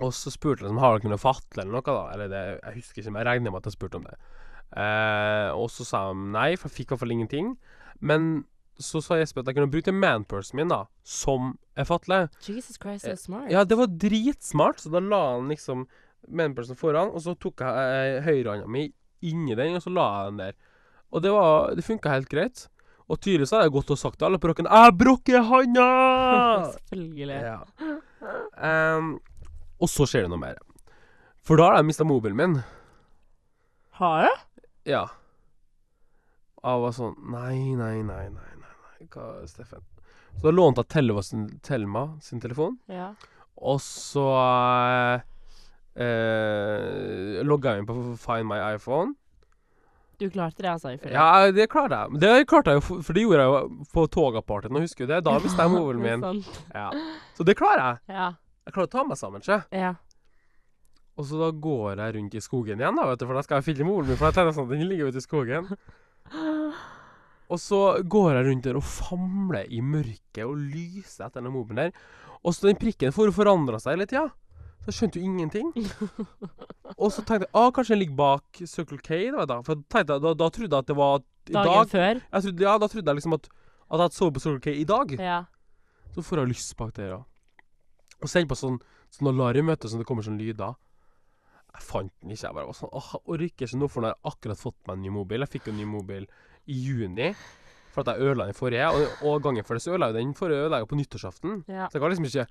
[0.02, 2.06] og så spurte jeg om har dere noe fatle eller noe, da.
[2.16, 4.16] Eller det, jeg husker ikke, men jeg regner med at jeg spurte om det.
[4.72, 7.52] Eh, og så sa de nei, for jeg fikk i hvert fall ingenting.
[8.00, 8.32] Men
[8.82, 12.24] så sa Jesper at jeg kunne bruke manpursen min da, som er fatle.
[12.48, 13.52] Jesus Christ, so smart.
[13.54, 15.86] Ja, det var dritsmart, så da la han liksom
[16.30, 18.88] manpursen foran, og så tok jeg eh, høyrehånda mi
[19.26, 20.54] inni den, og så la jeg den der.
[21.12, 22.68] Og det var Det funka helt greit.
[23.12, 27.42] Og tydeligvis hadde jeg gått og sagt til alle på rocken 'Jeg brokker handa!' Selvfølgelig.
[27.44, 27.60] Ja.
[28.96, 29.20] Um,
[29.82, 30.56] og så skjer det noe mer.
[31.44, 32.64] For da har jeg mista mobilen min.
[34.00, 34.38] Har jeg?
[34.86, 35.06] Ja.
[36.62, 39.08] Jeg var sånn Nei, nei, nei, nei, nei.
[39.12, 39.82] Hva, Steffen?
[40.38, 43.16] Så da lånte jeg sin, Telma sin telefon, Ja.
[43.58, 45.22] og så eh,
[45.96, 49.16] eh, logga inn på Find my iPhone.
[50.22, 50.92] Du klarte det, altså?
[51.10, 52.20] Ja, det klarte jeg.
[52.22, 55.24] Det klarte jeg jo, for det gjorde jeg jo på togapartyen, husker du det?
[55.26, 56.44] Da mista jeg mobilen min.
[56.76, 56.92] Ja.
[57.38, 58.16] Så det klarer jeg.
[58.16, 58.28] Ja.
[58.68, 59.96] Jeg klarer å ta meg sammen, ikke Ja.
[61.20, 63.60] Og så da går jeg rundt i skogen igjen, da, vet du, for da skal
[63.60, 64.18] jeg finne mobilen min.
[64.22, 65.68] For jeg tenker sånn, den ligger ute i skogen.
[67.52, 71.82] Og så går jeg rundt der og famler i mørket og lyser etter den mobilen
[71.82, 72.06] der.
[72.46, 74.30] Og så den prikken får forandra seg hele tida.
[74.82, 75.68] Så jeg skjønte jo ingenting.
[76.98, 79.20] Og så tenkte jeg ah, kanskje den ligger bak Circle K.
[79.36, 79.60] Da, da.
[79.66, 81.92] For tenkte da, da trodde jeg at det var i Dagen dag.
[81.92, 82.22] før?
[82.34, 84.88] Trodde, ja, da trodde jeg liksom at, at jeg hadde sovet på Circle K i
[84.90, 85.14] dag.
[85.22, 85.40] Ja.
[86.16, 87.68] Så får jeg lyst bak der, da.
[88.22, 88.80] Og sender på sånn,
[89.14, 90.74] sånn alarm, vet du, så det kommer sånn lyder.
[91.72, 92.48] Jeg fant den ikke.
[92.50, 94.80] Jeg bare var sånn Åh, jeg orker ikke nå, for nå har jeg akkurat fått
[94.90, 95.46] meg en ny mobil.
[95.46, 96.26] Jeg fikk jo en ny mobil
[96.66, 97.30] i juni.
[97.92, 98.90] For at jeg ødela den forrige.
[98.92, 101.64] Og, og gangen før det så ødela jeg den forrige ødela jeg på nyttårsaften.
[101.72, 101.88] ja.
[101.88, 102.46] Så jeg kan liksom ikke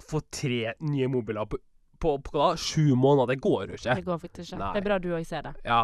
[0.00, 1.58] få tre nye mobiler på,
[2.00, 2.52] på, på da?
[2.56, 3.34] sju måneder.
[3.34, 3.96] Det går jo ikke.
[3.98, 4.60] Det går faktisk ikke.
[4.62, 4.70] Nei.
[4.72, 5.54] Det er bra du òg ser det.
[5.68, 5.82] Ja,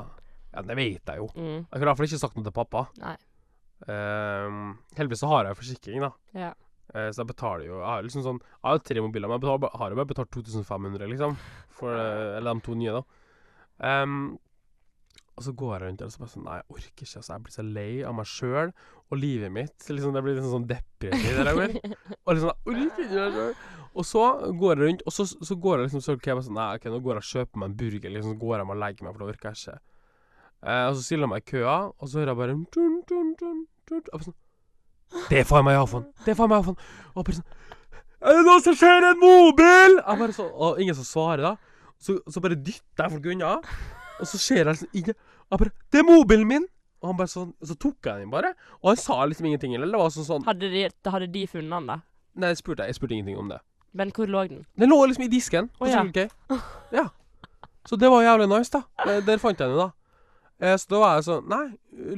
[0.55, 1.29] ja det vet jeg jo.
[1.37, 1.59] Mm.
[1.61, 2.87] Jeg har i hvert fall ikke sagt noe til pappa.
[3.03, 3.17] Nei.
[3.87, 6.11] Um, heldigvis så har jeg forsikring, da.
[6.35, 6.51] Ja.
[6.91, 9.37] Uh, så jeg betaler jo Jeg har liksom sånn Jeg har jo tre mobiler, men
[9.37, 11.37] jeg betaler, har jo bare betalt 2500, liksom.
[11.79, 13.03] For, eh, eller de to nye, da.
[13.79, 14.39] Um,
[15.39, 17.21] og så går jeg rundt og så bare sånn Nei, jeg orker ikke.
[17.21, 18.73] Altså, jeg blir så lei av meg sjøl
[19.09, 19.77] og livet mitt.
[19.87, 21.85] Liksom, det blir liksom sånn depressivt.
[22.27, 23.61] Og liksom jeg orker ikke meg selv.
[23.95, 24.25] Og så
[24.59, 26.89] går jeg rundt, og så, så går jeg liksom så okay, jeg sånn, Nei, ok,
[26.93, 28.13] nå går jeg og kjøper meg en burger.
[28.15, 29.79] Liksom, så går jeg og legger meg, for det orker jeg ikke.
[30.59, 33.33] Eh, og så stiller jeg meg i køa, og så hører jeg bare dun, dun,
[33.39, 34.39] dun, dun, bare sånn
[35.29, 36.09] Det er faen meg iPhone!
[36.25, 36.89] Det er faen meg iPhone!
[37.15, 37.47] Og bare sånn
[38.19, 40.01] Er det noen som ser en mobil?!
[40.01, 41.85] Jeg bare sånn, og ingen som svarer, da.
[42.03, 43.53] Så, så bare dytter jeg folk unna.
[44.19, 46.69] Og så ser jeg liksom ingen Jeg bare 'Det er mobilen min!'
[47.01, 48.55] Og han bare sånn Så tok jeg den bare.
[48.83, 49.75] Og han sa liksom ingenting.
[49.75, 52.01] Eller det var sånn sånn Hadde de, hadde de funnet den, da?
[52.35, 53.61] Nei, jeg spurte, jeg spurte ingenting om det.
[53.97, 54.67] Men hvor lå den?
[54.77, 55.71] Den lå liksom i disken.
[55.79, 56.03] Å, oh, ja.
[56.05, 56.59] Circle K.
[56.93, 57.07] Ja.
[57.89, 58.83] Så det var jævlig nice, da.
[59.07, 59.93] Eh, Der fant jeg den, da.
[60.61, 61.63] Eh, Så da var jeg sånn Nei,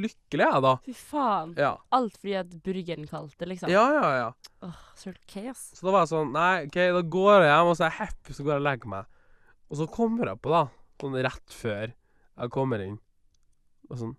[0.03, 0.73] lykkelig er jeg, da.
[0.87, 1.53] Fy faen.
[1.61, 1.75] Ja.
[1.95, 3.71] Alt fordi at burgeren kalte, liksom.
[3.73, 4.31] Ja, ja, ja.
[4.67, 5.69] Åh, Circle K, ass.
[5.79, 7.99] Så da var jeg sånn Nei, OK, da går jeg hjem, og så er jeg
[8.01, 9.21] happy, så går jeg og legger meg.
[9.71, 10.65] Og så kommer jeg på, da,
[11.01, 12.97] sånn rett før jeg kommer inn,
[13.91, 14.17] og sånn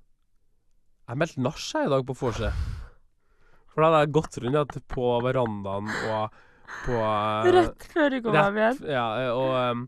[1.10, 2.62] Jeg meldte nach i dag på vorset.
[3.72, 6.40] For da hadde jeg gått rundt på verandaen og
[6.86, 8.80] på eh, Rett før du kom hjem igjen.
[8.90, 9.88] Ja, eh, og um,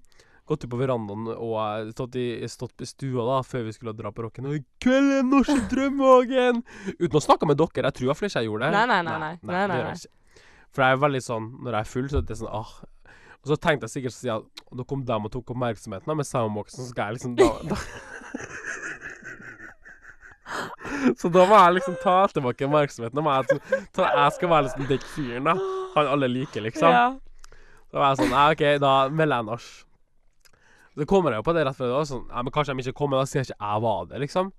[0.49, 3.95] gått ut på verandaen og eh, stått i, stått i stua da før vi skulle
[3.97, 4.49] dra på rocken.
[4.49, 6.63] Og i kveld er norsk drømmehagen!
[6.99, 7.87] Uten å snakke med dere.
[7.89, 8.73] Jeg tror iallfall ikke jeg gjorde det.
[8.77, 9.33] Nei, nei, nei, nei.
[9.41, 9.93] Nei, nei, det nei.
[9.93, 10.45] jeg.
[10.73, 12.71] For jeg er veldig sånn Når jeg er full, så er det sånn ah.
[13.43, 16.93] Og så tenkte jeg sikkert at da kom de og tok oppmerksomheten med soundboxen, så
[16.93, 17.79] skal jeg liksom da, da
[21.19, 23.17] Så da må jeg liksom ta tilbake oppmerksomheten.
[23.17, 23.59] Da må jeg,
[23.95, 25.55] ta, jeg skal være liksom den fyren, da.
[25.95, 26.93] Han alle liker, liksom.
[26.93, 27.05] Ja.
[27.93, 29.69] Da var jeg sånn Nei, OK, da melder jeg nach.
[30.93, 31.93] Så kommer jeg jo på det rett før.
[31.93, 34.21] da, Sånn, nei, men kanskje de ikke kommer, da sier jeg ikke jeg var det,
[34.27, 34.51] liksom.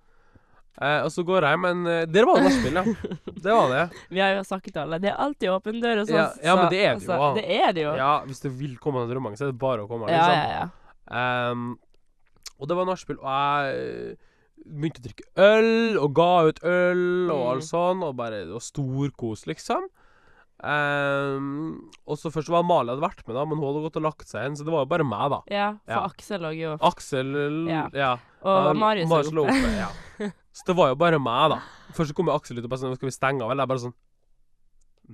[0.83, 3.11] Eh, og så går jeg, men eh, der var det nachspiel, ja.
[3.45, 3.83] Det var det.
[4.11, 6.17] Vi har jo sagt til alle det er alltid åpen dør hos oss.
[6.17, 7.29] Ja, ja, men det er det jo, altså, da.
[7.39, 7.93] Det er det jo.
[8.01, 10.41] Ja, hvis du vil komme til Drømmangen, så er det bare å komme, ja, liksom.
[10.51, 10.65] ja.
[10.65, 11.21] ja.
[11.21, 11.69] Ehm,
[12.59, 14.17] og det var nachspiel, og jeg
[14.65, 17.51] begynte å drikke øl, og ga ut øl, og Mm.
[17.53, 19.89] alt sånn, og bare Det var storkos, liksom.
[20.65, 24.05] Um, og så først var Mali hadde vært med, da, men hun hadde gått og
[24.07, 25.41] lagt seg igjen, så det var jo bare meg, da.
[25.53, 26.05] Ja, for Ja.
[26.09, 27.89] Aksel lå jo Aksel Ja.
[27.93, 28.13] Ja.
[28.43, 29.75] Og um, Marius Marius lå oppe.
[29.77, 29.91] Ja.
[30.55, 31.59] Så det var jo bare meg, da.
[31.93, 33.65] Først så kom jo Aksel ut og bare sånn Skal vi stenge av, eller?
[33.67, 33.95] Jeg bare sånn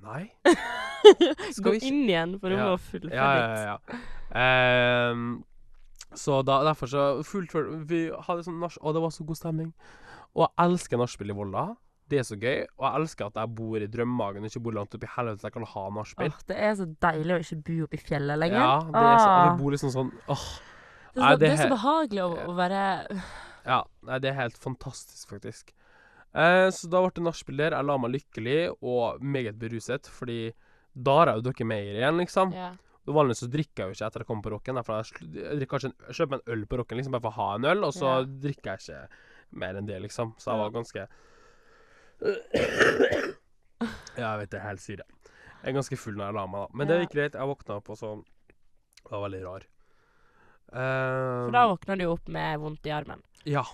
[0.04, 0.30] Nei.
[1.64, 2.68] Gå inn igjen, for hun Ja.
[2.70, 3.14] var fullferdig.
[3.16, 3.98] Ja, ja, ja.
[4.38, 5.42] Ehm,
[6.14, 7.54] så da, derfor så fullt,
[7.86, 8.78] Vi hadde sånn nach...
[8.82, 9.70] Og det var så god stemning.
[10.34, 11.64] Og jeg elsker nachspiel i Volda.
[12.10, 12.64] Det er så gøy.
[12.78, 15.42] Og jeg elsker at jeg bor i drømmehagen og ikke bor langt oppe i helvete
[15.42, 16.32] så jeg kan ha nachspiel.
[16.32, 18.64] Åh, det er så deilig å ikke bo oppe i fjellet lenger.
[18.64, 20.48] Ja, det er så, vi bor liksom sånn Åh.
[21.10, 22.82] Det er, så, det er så behagelig å, å være
[23.66, 25.72] Ja, nei, det er helt fantastisk, faktisk.
[26.30, 27.74] Eh, så da ble det nachspiel der.
[27.74, 30.52] Jeg la meg lykkelig og meget beruset, fordi
[30.94, 32.54] da har jeg jo drukket mer igjen, liksom.
[32.54, 32.70] ja.
[33.14, 34.78] Vanligvis så drikker jeg jo ikke etter jeg kommer på rocken.
[34.80, 37.68] Jeg, en, jeg kjøper meg en øl på rocken liksom bare for å ha en
[37.72, 38.22] øl, og så Ja.
[38.46, 39.00] drikker jeg ikke
[39.62, 40.34] mer enn det, liksom.
[40.38, 41.08] Så jeg var ganske
[44.18, 45.04] Ja, jeg vet det helt syre.
[45.60, 46.76] Jeg er ganske full når jeg la meg, da.
[46.76, 47.36] Men det gikk greit.
[47.38, 48.10] Jeg våkna opp, og så
[49.00, 49.62] Det var veldig rar.
[50.70, 53.22] Eh, For da våkna du opp med vondt i armen.
[53.48, 53.64] Ja.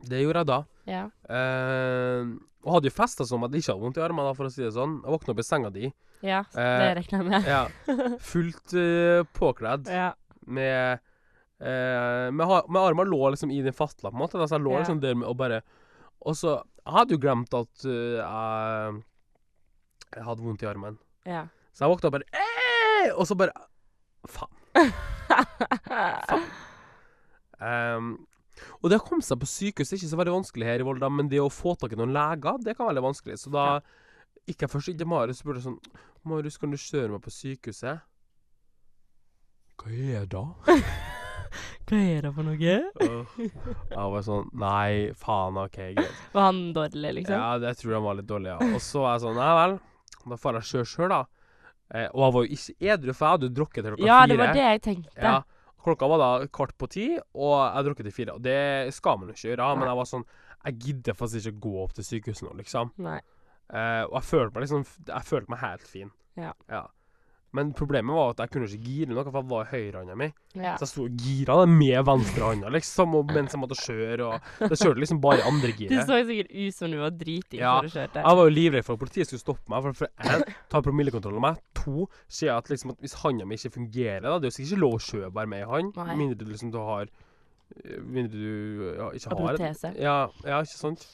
[0.00, 0.58] Det gjorde jeg da.
[0.88, 1.02] Ja.
[1.28, 4.52] Uh, og hadde jo festa som at jeg ikke hadde vondt i armene, for å
[4.52, 4.96] si det sånn.
[5.04, 5.90] Jeg våkna opp i senga di.
[6.24, 7.46] Ja, Eh, det regner jeg med.
[7.46, 7.68] Ja.
[8.32, 9.86] Fullt uh, påkledd.
[9.92, 10.12] Ja.
[10.46, 10.98] med
[11.58, 14.38] Uh, med, med armene lå liksom i den fastla, på en måte.
[14.38, 14.78] Altså, Så jeg lå Ja.
[14.84, 15.56] liksom der med, og bare
[16.22, 16.52] Og så
[16.86, 18.94] Jeg hadde jo glemt at uh,
[20.14, 20.98] jeg hadde vondt i armen.
[21.26, 21.42] ja.
[21.74, 23.10] Så jeg våkna bare Ey!
[23.10, 23.50] Og så bare
[24.26, 24.54] Faen.
[27.60, 28.12] um,
[28.82, 31.10] og det å komme seg på sykehus er ikke så veldig vanskelig her i Volda,
[31.10, 33.36] men det å få tak i noen leger, det kan være veldig vanskelig.
[33.42, 33.66] Så da
[34.48, 35.78] gikk jeg først inn til Marius og spurte sånn
[36.28, 38.02] Marius, kan du kjøre meg på sykehuset?
[39.78, 40.44] Hva er det?
[41.88, 42.58] Hva er det for noe?
[42.60, 46.18] Jeg var sånn Nei, faen, OK, greit.
[46.34, 47.38] Var han dårlig, liksom?
[47.38, 48.58] Ja, det jeg tror han var litt dårlig, ja.
[48.74, 49.76] Og så var jeg sånn Nei vel,
[50.28, 51.20] da får jeg kjøre sjøl, da.
[51.88, 54.18] Eh, og jeg var jo ikke edru, for jeg hadde jo drukket til klokka Ja,
[54.18, 54.28] fire.
[54.34, 55.16] det var det jeg tenkte.
[55.24, 55.38] Ja.
[55.88, 57.06] Klokka var da kvart på ti,
[57.38, 58.34] og jeg drukket til fire.
[58.36, 58.58] Og det
[58.92, 60.26] skal man jo ikke gjøre, men jeg var sånn
[60.66, 62.90] Jeg gidder faktisk ikke gå opp til sykehuset nå, liksom.
[63.06, 63.20] Nei.
[63.68, 66.12] Eh, og jeg følte meg liksom Jeg følte meg helt fin.
[66.40, 66.54] Ja.
[67.56, 70.26] Men problemet var at jeg kunne ikke gire noe, for jeg var i høyrehånda mi.
[70.52, 70.74] Ja.
[70.76, 74.26] Så jeg sto og gira med venstrehånda, liksom, og mens jeg måtte kjøre.
[74.26, 77.14] Og det kjørte liksom bare i andre Det Du så sikkert ut som du var
[77.16, 78.24] driting Ja, før du kjørte.
[78.26, 79.86] Jeg var jo livredd for at politiet skulle stoppe meg.
[79.86, 81.62] For, for én, ta promillekontroll av meg.
[81.80, 84.74] To, ser at, liksom, at hvis handa mi ikke fungerer, da Det er jo sikkert
[84.74, 85.82] ikke lov å kjøre bare med ei.
[85.96, 86.18] Nei.
[86.20, 89.94] Mindre du liksom du har eh, Mindre du ja, ikke har protese.
[89.96, 91.08] Ja, ja, ikke sant.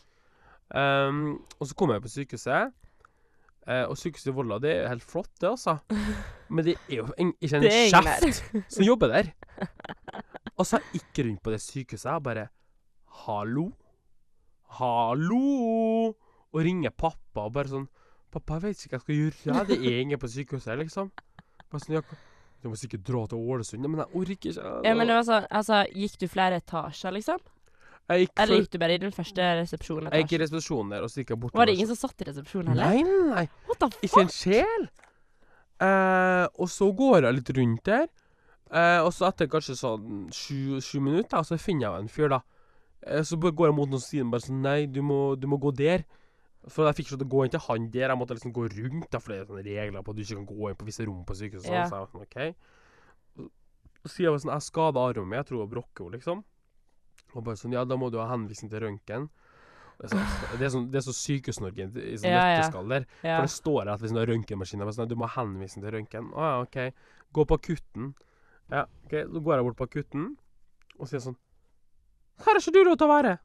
[0.75, 2.75] Ehm, og så kom jeg på sykehuset.
[3.65, 5.79] Uh, og sykehuset i Volda, det er jo helt flott, det, altså.
[6.55, 8.43] Men det er jo en, ikke en kjeft
[8.75, 9.31] som jobber der.
[10.59, 12.45] Og så jeg gikk rundt på det sykehuset og bare
[13.25, 13.71] Hallo?
[14.77, 15.41] Hallo?
[16.53, 17.89] Og ringer pappa og bare sånn
[18.35, 19.65] Pappa, jeg vet ikke hva jeg skal gjøre.
[19.69, 21.11] Det er ingen på sykehuset, liksom.
[21.71, 22.01] Bare sånn, ja,
[22.61, 23.87] Du må sikkert dra til Ålesund.
[23.87, 24.55] Men jeg orker ikke.
[24.83, 27.45] Ja, men det var sånn, altså, Gikk du flere etasjer, liksom?
[28.05, 30.11] Jeg gikk, Eller for, gikk du bare i den første resepsjonen?
[30.13, 32.21] jeg gikk i resepsjonen der, og så gikk jeg bort Var det ingen som satt
[32.21, 32.91] i resepsjonen heller?
[32.91, 33.45] Nei, nei, nei.
[33.69, 34.05] What the fuck?
[34.05, 34.89] Ikke en sjel.
[35.85, 38.11] Eh, og så går jeg litt rundt der.
[38.75, 42.43] Eh, og så etter kanskje sånn sju, sju minutter, så finner jeg en fyr, da.
[43.07, 45.61] Eh, så bare går jeg mot noen siden bare sånn Nei, du må, du må
[45.63, 46.05] gå der.
[46.65, 48.09] For jeg fikk ikke til å gå inn til han der.
[48.09, 50.39] Jeg måtte liksom gå rundt, da, for det er sånne regler på at du ikke
[50.41, 51.73] kan gå inn på visse rom på sykehuset.
[51.73, 51.85] Ja.
[51.89, 53.51] Så jeg var sånn, OK.
[54.05, 56.21] Så sier jeg bare sånn Jeg skada armen min, jeg tror jeg brokker brokke henne,
[56.21, 56.45] liksom.
[57.35, 59.29] Og bare sånn Ja, da må du ha henvisning til røntgen.
[59.95, 62.55] Det er, sånn, det er sånn, det er så Sykehus-Norge i sånn Ja, ja.
[62.59, 63.05] nøtteskall der.
[63.23, 63.37] Ja.
[63.39, 66.33] For det står at hvis du har røntgenmaskin bare sånn, Du må henvise til røntgen.
[66.35, 66.79] Å ja, OK.
[67.35, 68.11] Gå på akutten.
[68.73, 69.15] Ja, OK.
[69.31, 70.27] Så går jeg bort på akutten
[70.99, 71.37] og sier sånn
[72.45, 73.39] Her er ikke du lov til å være!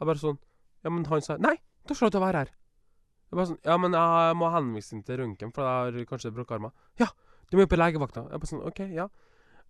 [0.00, 0.38] Jeg bare sånn
[0.84, 2.52] Ja, men han sa Nei, du har ikke lov til å være her.
[3.30, 6.56] Jeg bare sånn Ja, men jeg må henvise til røntgen, for jeg har kanskje brukket
[6.58, 6.72] armen.
[7.00, 7.10] Ja,
[7.50, 8.26] du må jo på legevakta.
[8.28, 9.08] Jeg bare sånn OK, ja.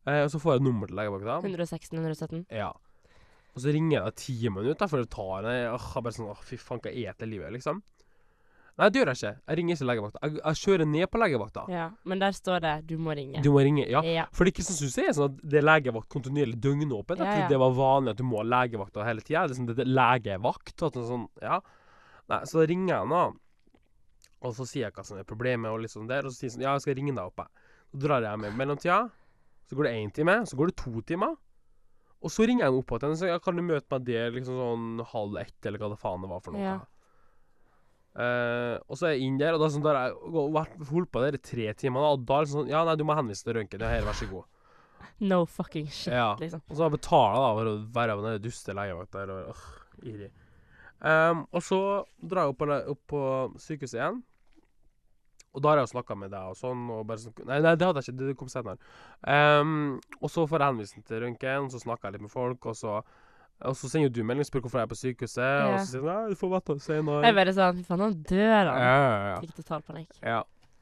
[0.08, 1.40] Eh, og så får jeg nummer til legevakta.
[1.44, 2.46] 116, 117.
[2.54, 2.70] Ja.
[3.54, 5.54] Og så ringer jeg ti minutter for å ta henne.
[5.64, 7.80] Jeg bare sånn, åh, fy faen, hva er dette livet, liksom?
[8.80, 9.32] Nei, det gjør jeg ikke.
[9.50, 10.20] Jeg ringer ikke legevakta.
[10.24, 11.64] Jeg, jeg kjører ned på legevakta.
[11.68, 11.88] Ja.
[12.08, 13.42] Men der står det 'du må ringe'.
[13.44, 13.84] Du må ringe.
[13.90, 14.00] Ja.
[14.06, 14.24] Ja.
[14.32, 17.18] For det er ikke sånn at det er legevakt kontinuerlig døgnåpent.
[17.18, 17.48] Jeg Ja, trodde ja.
[17.48, 19.42] det var vanlig at du må ha legevakta hele tida.
[19.44, 20.82] Er sånn, det er legevakt.
[20.82, 21.60] og sånn, ja.
[22.30, 23.36] Nei, så ringer jeg nå,
[24.40, 26.24] og så sier jeg hva som er problemet, og sånn der.
[26.24, 27.48] Og så sier jeg sånn Ja, jeg skal ringe deg opp, jeg.
[27.92, 29.10] Så drar jeg med mellomtida.
[29.68, 31.36] Så går det én time, så går det to timer.
[32.22, 33.16] Og så ringer jeg opp igjen.
[33.16, 36.20] Så ja, kan du møte meg der liksom sånn halv ett, eller hva det faen
[36.20, 36.60] det var for noe.
[36.60, 36.78] Ja.
[38.10, 41.10] Uh, og så er jeg inn der, og da, sånn, da har jeg vært- holdt
[41.14, 42.00] på der i tre timer.
[42.10, 43.80] Og da er det sånn Ja, nei, du må henvise til røntgen.
[43.80, 44.44] Ja, her, vær så god.
[45.20, 46.34] No fucking shit, Ja.
[46.36, 46.60] liksom.
[46.68, 49.28] Og så har jeg betalt da, for å være med den duste legevakta.
[49.30, 49.56] Og,
[50.02, 50.30] irri.
[51.02, 53.22] Ehm, og så drar jeg opp på, opp på
[53.56, 54.22] sykehuset igjen.
[55.50, 56.84] Og da har jeg jo snakka med deg og sånn.
[56.94, 58.28] Og bare sånn nei, nei, det hadde jeg ikke.
[58.28, 58.78] Det kom senere.
[59.26, 62.70] Um, og så får jeg henvisning til røntgen, og så snakker jeg litt med folk,
[62.70, 63.00] og så
[63.60, 65.90] og så sender jo du melding og spør hvorfor jeg er på sykehuset, og så
[65.90, 67.18] sier du nei, du får vite senere.
[67.26, 68.78] Jeg bare sånn Fy faen, han dør, han.
[68.80, 69.18] ja, ja.
[69.26, 69.34] ja.
[69.44, 70.16] Fikk total panikk.
[70.24, 70.40] ja.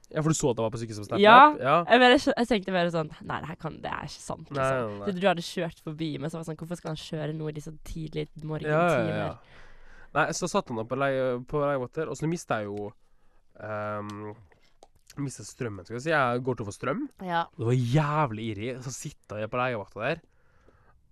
[0.09, 1.21] Ja, for du så at jeg var på sykehuset på Snapchat?
[1.21, 1.41] Ja.
[1.61, 1.73] ja.
[1.85, 4.47] Jeg, bare, jeg tenkte bare sånn Nei, det her kan, det er ikke sant.
[4.49, 4.79] Nei, Liksom.
[4.95, 5.09] nei, nei.
[5.11, 7.53] Så du hadde kjørt forbi, men så var det sånn Hvorfor skal han kjøre noe
[7.53, 8.95] i disse tidlige morgentimer?
[8.95, 9.67] Ja, ja, ja.
[10.17, 14.33] Nei, så satt han da på leie- og så mista jeg jo um,
[15.25, 16.13] Mista strømmen, skal jeg si.
[16.15, 17.07] Jeg går til å få strøm.
[17.27, 17.45] Ja.
[17.59, 18.69] Det var jævlig irri.
[18.85, 20.23] Så sitter jeg på legevakta der.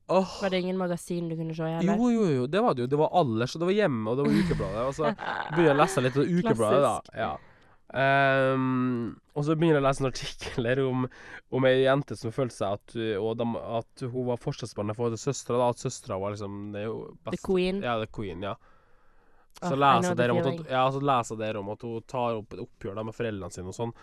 [0.08, 0.36] Åh.
[0.42, 1.82] Var det ingen magasin du kunne se i?
[1.86, 2.46] Jo, jo, jo.
[2.46, 2.90] Det var det jo.
[2.92, 4.86] Det var Allers, og det var Hjemme, og det var Ukebladet.
[4.86, 5.10] Og så
[5.50, 7.20] begynner jeg å lese litt av Ukebladet, da.
[7.24, 7.34] Ja.
[7.86, 11.04] Um, og så begynner jeg å lese en artikkel om,
[11.54, 12.96] om ei jente som følte seg at,
[13.38, 15.70] dem, at hun var forhold til søstera.
[15.70, 17.42] At søstera var liksom det best, The.
[17.42, 17.82] Queen.
[17.82, 18.54] Ja, The Queen, ja.
[19.56, 21.84] Så oh, leser know jeg the der om at ja, så leser dere om at
[21.86, 23.94] hun tar opp et oppgjør da, med foreldrene sine og sånn.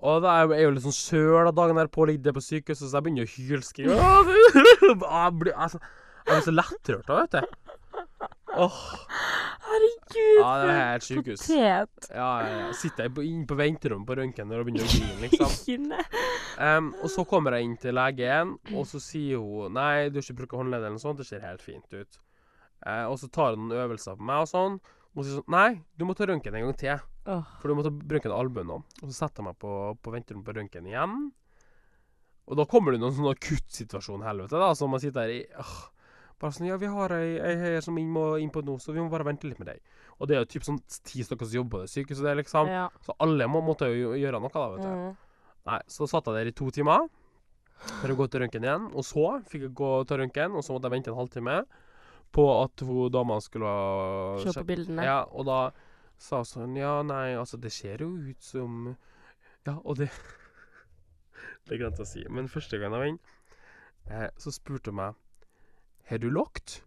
[0.00, 2.96] Og da er jeg jo litt sånn søl av dagen derpå, ligger på sykehuset, så
[2.96, 3.98] jeg begynner å hylskrive.
[5.04, 5.80] Jeg blir altså,
[6.20, 7.70] jeg blir så lettrørt da, vet du.
[8.50, 8.78] Åh,
[9.70, 11.42] Herregud, ja, det er helt sykehus.
[11.44, 12.08] potet.
[12.10, 12.70] Ja, ja, ja.
[12.74, 15.92] Sitter jeg på, på venterommet på røntgen og begynner å grine, liksom.
[16.60, 20.26] Um, og så kommer jeg inn til legen, og så sier hun Nei, du har
[20.26, 22.18] ikke brukt håndledd eller noe sånt, det ser helt fint ut.
[22.86, 24.80] Eh, og så tar hun noen øvelser på meg og sånn.
[25.10, 27.04] Og så sier sånn Nei, du må ta røntgen en gang til.
[27.28, 27.44] Oh.
[27.60, 28.80] For du må ta røntgen av albuen nå.
[29.02, 31.16] Og så setter jeg meg på, på venterommet på røntgen igjen.
[32.50, 35.80] Og da kommer det noen sånn akuttsituasjon, helvete, da, så man sitter der i åh,
[36.40, 39.02] Bare sånn Ja, vi har ei, ei her som må inn på nå, så vi
[39.02, 39.82] må bare vente litt med deg.
[40.16, 42.70] Og det er jo typ sånn ti stykker som jobber på det sykehuset det, liksom.
[42.72, 42.86] Ja.
[43.04, 44.88] Så alle må, måtte jo gjøre noe, da, vet du.
[44.88, 45.50] Mm.
[45.68, 47.04] Nei, så satt jeg der i to timer
[47.90, 48.88] for å gå til røntgen igjen.
[48.96, 51.58] Og så fikk jeg gå til røntgen, og så måtte jeg vente en halvtime
[52.32, 55.04] på at hun dama skulle ha Se på bildene.
[55.06, 55.60] Ja, og da
[56.20, 58.94] sa hun sånn Ja, nei, altså, det ser jo ut som
[59.66, 60.10] Ja, og det
[61.68, 62.22] Det glemte jeg å si.
[62.32, 63.34] Men første gang jeg var inne,
[64.10, 65.18] eh, så spurte hun meg
[66.10, 66.80] Har du lukt?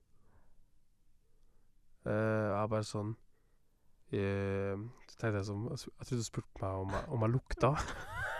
[2.03, 3.13] Eh, jeg bare sånn
[4.11, 4.75] eh,
[5.07, 7.73] Så tenkte jeg sånn Jeg trodde hun spurte meg om jeg, om jeg lukta.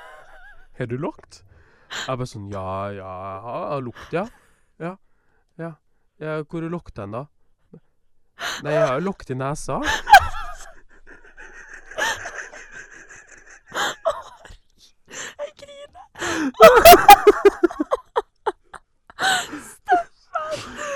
[0.78, 1.44] Har du lukt?
[1.94, 4.08] Jeg bare sånn Ja, ja, jeg har lukt.
[4.16, 4.26] Ja.
[4.82, 4.96] Ja.
[6.24, 7.24] Ja hvor er lukta den, da?
[8.64, 9.80] Nei, jeg har jo lukt i nesa.
[15.40, 16.06] Jeg griner.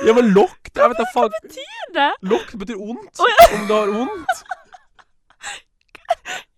[0.06, 1.34] Ja, men lukt Jeg vet da faen.
[1.42, 2.12] Betyr det?
[2.22, 3.20] Lukt betyr ondt.
[3.56, 4.36] Om du har vondt.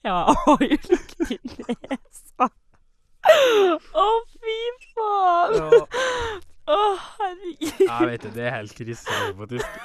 [0.05, 0.19] Ja,
[0.53, 2.49] oi, lukt i nesa.
[3.29, 4.05] Å,
[4.35, 4.59] fy
[4.93, 5.57] faen.
[5.59, 5.81] Ja,
[6.69, 6.77] Å,
[7.19, 7.79] herregud.
[7.81, 8.31] jeg vet det.
[8.35, 9.79] Det er helt krise, faktisk.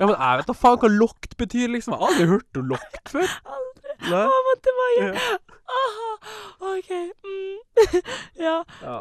[0.00, 1.96] Ja, men jeg vet da faen hva lukt betyr, liksom.
[1.96, 3.32] Jeg har aldri hørt om lukt før.
[3.56, 3.96] Aldri.
[4.06, 4.22] Nei.
[4.24, 5.38] Å, måtte bare Ja.
[5.70, 6.06] Aha,
[6.72, 6.88] OK.
[7.26, 7.98] Mm.
[8.46, 8.54] ja.
[8.82, 8.96] Ja.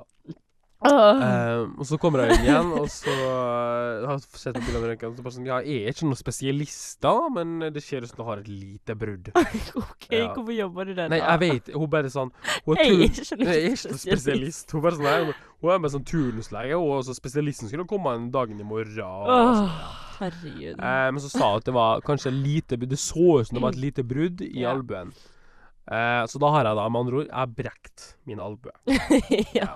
[0.80, 4.78] Eh, og så kommer jeg inn igjen, og så uh, har jeg sett på bildet
[4.80, 7.84] av røntgen, og så bare sånn Ja, jeg er ikke noen spesialist, da, men det
[7.84, 9.28] ser ut som du har et lite brudd.
[9.36, 10.30] OK, Ja.
[10.38, 11.12] hvorfor jobber du der?
[11.12, 12.32] Nei, jeg vet Hun bare sånn
[12.64, 14.72] Hun Jeg er ikke noen spesialist.
[14.72, 18.30] Hun bare sånn nei, Hun er bare sånn turnuslege, og så spesialisten skulle komme en
[18.32, 19.04] dagen i morgen.
[19.04, 19.78] Og, Åh,
[20.22, 20.80] herregud.
[20.80, 22.80] Uh, men så sa hun at det var kanskje lite.
[22.80, 24.72] Det så ut som det var et lite brudd i Ja.
[24.78, 25.12] albuen.
[25.90, 28.72] Uh, så da har jeg da med andre ord Jeg har brekt min albue.
[29.60, 29.74] ja.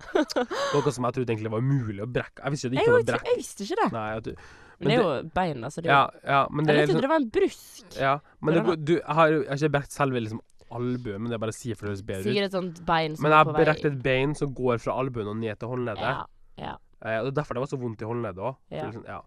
[0.74, 2.42] Noe som jeg trodde egentlig var umulig å brekke.
[2.44, 3.30] Jeg visste det Jeg, ikke var brekk.
[3.30, 3.88] jeg visste ikke det.
[3.96, 5.82] Nei, jeg, tror- Men det er jo bein, altså.
[5.84, 7.98] Det ja, ja, men det jeg trodde liksom, det var en brusk.
[8.00, 11.36] ja, men det, du, jeg, har, jeg har ikke brekt selve liksom albuen, men det
[11.36, 12.30] er bare å si for det høres bedre ut.
[12.30, 15.28] Sier et sånt bein som Men jeg har brekt et bein som går fra albuen
[15.32, 16.06] og ned til håndleddet.
[16.06, 16.24] Ja.
[16.62, 16.76] ja.
[17.02, 18.56] Eh, og er derfor det var så vondt i håndleddet òg.
[18.70, 18.86] Ja.
[18.86, 19.20] Liksom, ja.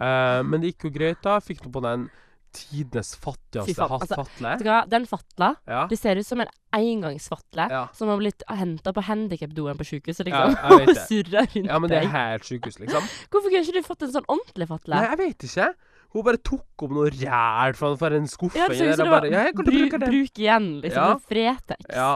[0.00, 1.38] Eh, men det gikk jo greit, da.
[1.44, 2.08] Fikk nå på den
[2.56, 4.80] tidenes fattigste altså, fatle.
[4.90, 5.86] Den fatla, Ja.
[5.90, 7.82] det ser ut som en engangsfatle Ja.
[7.94, 10.56] som har blitt henta på handikapdoen på sjukehuset, liksom.
[10.56, 13.02] Ja, Og surra rundt ja, men det er helt sjukehus, liksom.
[13.30, 14.94] Hvorfor kunne ikke du fått en sånn ordentlig fatle?
[14.96, 15.68] Nei, jeg vet ikke.
[16.10, 18.58] Hun bare tok opp noe ræl fra, fra en skuffe.
[18.58, 21.12] Ja, der, og bare, ja, jeg kan bru, bruke bruk igjen, liksom.
[21.12, 21.18] Ja.
[21.30, 21.86] Fretex.
[21.94, 22.10] Ja.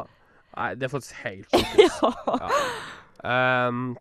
[0.54, 2.00] Nei, det er faktisk helt sjukehus.
[3.24, 3.68] ja.
[3.68, 3.94] Um,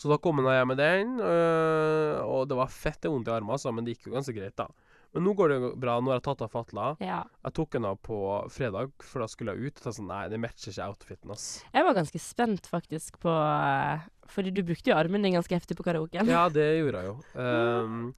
[0.00, 3.52] så da kom jeg hjem med den, øh, og det var fette vondt i armen,
[3.56, 4.68] altså, men det gikk jo ganske greit, da.
[5.12, 5.96] Men nå går det jo bra.
[6.00, 6.96] Nå har jeg tatt av fatla.
[7.02, 7.24] ja.
[7.44, 8.16] Jeg tok den av på
[8.54, 9.80] fredag, for da skulle jeg ut.
[9.86, 11.46] Og sånn, nei, det matcher ikke outfiten, ass.
[11.74, 15.76] Jeg var ganske spent faktisk på eh, Fordi du brukte jo armen din ganske heftig
[15.76, 16.30] på karaoken.
[16.30, 17.16] Ja, det gjorde jeg jo.
[17.34, 18.14] Um,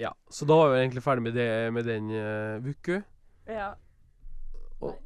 [0.00, 3.02] ja, så da var vi egentlig ferdig med, det, med den uh, Vuku.
[3.48, 3.74] Ja.
[4.80, 4.96] Og-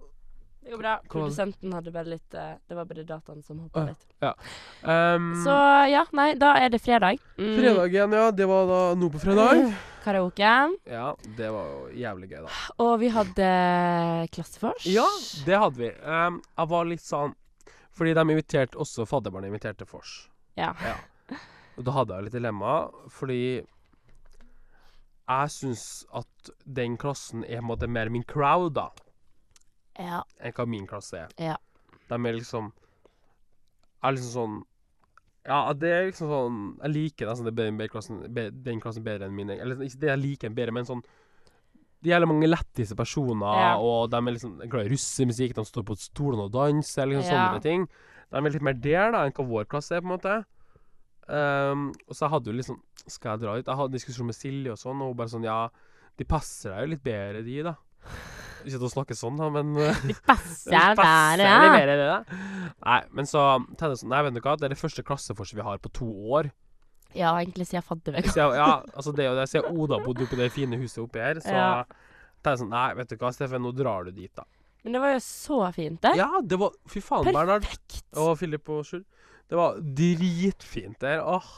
[0.63, 0.95] Det går bra.
[1.11, 4.07] Produsenten hadde bare litt eh, Det var bare dataen som hoppa litt.
[4.87, 5.55] Um, Så
[5.91, 7.19] ja, nei, da er det fredag.
[7.39, 8.31] Mm, Fredag igjen, ja.
[8.31, 9.73] Det var da nå på fredag.
[10.05, 10.53] Karaoke.
[10.89, 12.55] Ja, det var jo jævlig gøy, da.
[12.85, 13.51] Og vi hadde
[14.35, 14.87] klassefors.
[14.89, 15.07] Ja,
[15.47, 15.91] det hadde vi.
[16.05, 17.37] Um, jeg var litt sånn
[17.97, 20.31] Fordi de inviterte også fadderbarnet inviterte Fors.
[20.57, 20.73] Ja.
[21.77, 22.75] Og da hadde jeg litt dilemma,
[23.13, 23.43] fordi
[25.31, 25.85] jeg syns
[26.17, 28.89] at den klassen er måte mer min crowd, da,
[29.99, 30.23] ja.
[30.41, 31.35] enn hva min klasse er.
[31.39, 31.57] Ja.
[32.11, 32.73] De er liksom
[34.03, 34.55] Er liksom sånn
[35.47, 39.51] Ja, det er liksom sånn Jeg liker nesten be, den klassen bedre enn min.
[39.51, 41.01] Eller ikke det jeg liker bedre, men sånn
[42.03, 43.77] Det gjelder mange lettise personer, Ja.
[43.79, 47.49] og de er liksom glad i russemusikk, de står på stolene og danser, liksom Ja.
[47.53, 47.89] sånne ting.
[48.31, 50.45] De er litt mer der da enn hva vår klasse er, på en måte.
[51.29, 53.67] Um, og så jeg hadde jo liksom Skal jeg dra dit?
[53.67, 55.69] Jeg hadde diskusjon med Silje og sånn, og hun bare sånn Ja,
[56.19, 57.75] de passer deg jo litt bedre, de, da.
[58.65, 61.59] Ikke til å snakke sånn, da, men eh, De passer det der, ja.
[61.75, 62.41] bedre, det, da.
[62.87, 63.45] Nei, men så
[63.81, 66.51] sånn Nei, vet du hva, det er det første klasseforset vi har på to år.
[67.17, 68.31] Ja, egentlig siden fadderveka.
[68.55, 69.49] Ja, altså det er jo det.
[69.51, 71.71] Siden Oda bodde oppi det fine huset oppi her, så Ja.
[72.47, 74.45] sånn Nei, vet du hva, Steffen, nå drar du dit, da.
[74.85, 76.15] Men det var jo så fint, det.
[76.17, 77.67] Ja, det var Fy faen, Bernhard.
[77.67, 78.07] Perfekt.
[78.17, 79.03] Og Philip og Sjur.
[79.51, 81.21] Det var dritfint der.
[81.27, 81.51] Åh.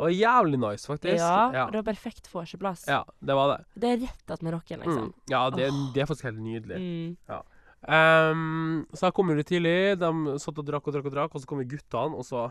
[0.00, 1.20] Det var jævlig nice, faktisk.
[1.20, 1.64] Ja, ja.
[1.68, 2.86] det var perfekt vorseplass.
[2.88, 3.58] Ja, det var det.
[3.82, 5.10] Det er rett attmed rocken, liksom.
[5.10, 5.26] Mm.
[5.28, 5.80] Ja, det, oh.
[5.92, 6.78] det er faktisk helt nydelig.
[6.80, 7.42] Mm.
[7.88, 9.76] Ehm, så jeg kom jo litt tidlig.
[10.00, 12.46] De satt og drakk og drakk, og drakk, og så kom vi guttene, og så,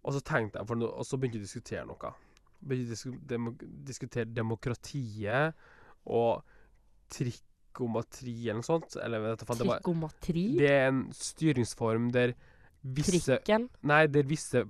[0.00, 2.14] og så tenkte jeg noe, Og så begynte vi å diskutere noe.
[2.60, 3.54] Begynte å disku, demo,
[3.90, 5.66] diskutere demokratiet
[6.06, 6.44] og
[7.10, 8.94] trikomatri eller noe sånt.
[9.02, 12.36] Eller vet du det, var, det er en styringsform der
[12.80, 13.68] visse Trikken?
[13.86, 14.64] Nei, der visse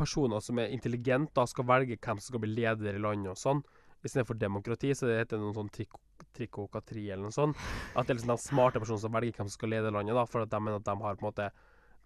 [0.00, 3.38] personer som er intelligente, da skal velge hvem som skal bli leder i landet og
[3.40, 3.60] sånn.
[4.00, 5.92] Istedenfor demokrati, så det heter noe sånn trik
[6.36, 7.56] trikokatri eller noe sånt.
[7.96, 10.24] At det er liksom de smarte personene som velger hvem som skal lede landet, da,
[10.30, 11.50] for at de mener at de har på en måte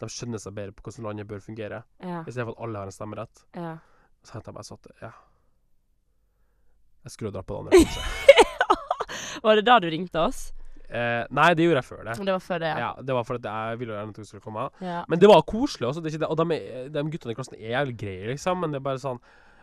[0.02, 2.24] De skjønner seg bedre på hvordan landet bør fungere, Ja.
[2.26, 3.44] istedenfor at alle har en stemmerett.
[3.54, 3.76] ja.
[4.24, 5.11] Så tenkte jeg bare sånn Ja.
[7.04, 9.40] Jeg skulle dratt på det andre, kanskje.
[9.44, 10.52] Var det da du ringte oss?
[10.90, 12.16] Eh, nei, det gjorde jeg før det.
[12.18, 14.70] Det var før det, Ja, Det var fordi jeg ville gjerne at hun skulle komme.
[14.80, 15.04] ja.
[15.08, 16.02] Men det var koselig også.
[16.04, 16.22] Det.
[16.28, 16.58] Og de,
[16.92, 18.60] de guttene i klassen er jævlig greie, liksom.
[18.60, 19.18] Men det er bare sånn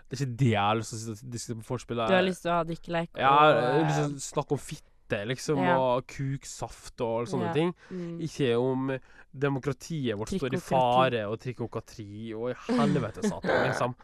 [0.09, 2.07] Det er ikke det jeg har lyst til å diskutere på vorspielet.
[2.09, 3.09] Du har lyst til å ha drikkeleik?
[3.15, 5.77] Ja, jeg har lyst til å snakke om fitte, liksom, Ja.
[5.79, 7.53] og kuksaft og sånne Ja.
[7.53, 7.73] ting.
[7.91, 8.19] mm.
[8.27, 8.91] Ikke om
[9.33, 13.95] demokratiet vårt står i fare, og trikkokatri, og i helvete satan, liksom.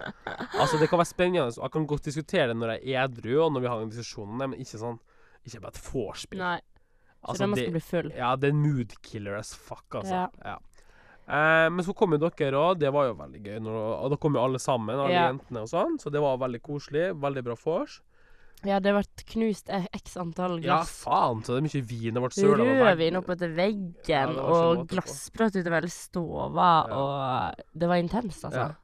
[0.55, 3.51] Altså, det kan være spennende, jeg kan godt diskutere det når jeg er edru, og
[3.53, 4.99] når vi har en diskusjon om det, men ikke sånn
[5.47, 6.39] Ikke bare et vorspiel.
[7.27, 8.11] Altså, da man det- bli full.
[8.15, 10.11] ja, det er en mood killer as fuck, altså.
[10.11, 10.27] Ja.
[10.45, 10.57] Ja.
[11.27, 13.59] Eh, men så kom jo dere òg, det var jo veldig gøy.
[13.59, 15.27] Når, og da kom jo alle sammen, alle Ja.
[15.33, 17.13] jentene og sånn, så det var veldig koselig.
[17.19, 17.99] Veldig bra vors.
[18.65, 21.03] Ja, det ble knust e- x antall glass.
[21.05, 22.13] Ja, faen, så det er mye vin.
[22.13, 23.17] Det ble søla på Rødvin veggen.
[23.21, 26.95] oppetter veggen, ja, og glassbrøt utover hele stova, Ja.
[26.95, 28.75] og det var intenst, altså.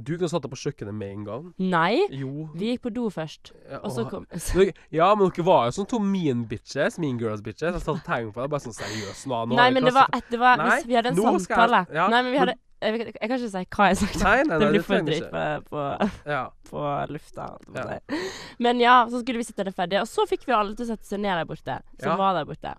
[0.00, 1.46] Du kunne satt deg på kjøkkenet med en gang.
[1.58, 2.48] Nei, Jo.
[2.54, 4.26] vi gikk på do først, Ja, og så kom
[4.94, 6.98] Ja, men dere var jo sånn to mean bitches.
[7.02, 7.72] Mean girls bitches.
[7.74, 8.50] Jeg satt og tenkte på det.
[8.50, 9.40] Bare sånn seriøst nå.
[9.50, 11.34] nå Nei, men det var, et, det var Nei, Vi hadde en samtale.
[11.34, 11.86] jeg- samtale.
[11.94, 14.22] ja, Nei, men vi hadde jeg, vet- jeg kan ikke si hva jeg har sagt.
[14.22, 16.44] Nei, nei, nei, det blir for dritt på, på, Ja.
[16.70, 17.58] på lufta.
[17.74, 18.18] jeg Ja.
[18.60, 20.94] Men ja, så skulle vi sitte der ferdig, og så fikk vi alle til å
[20.94, 21.82] sette seg ned der borte.
[21.98, 22.16] Som Ja.
[22.16, 22.76] var der borte.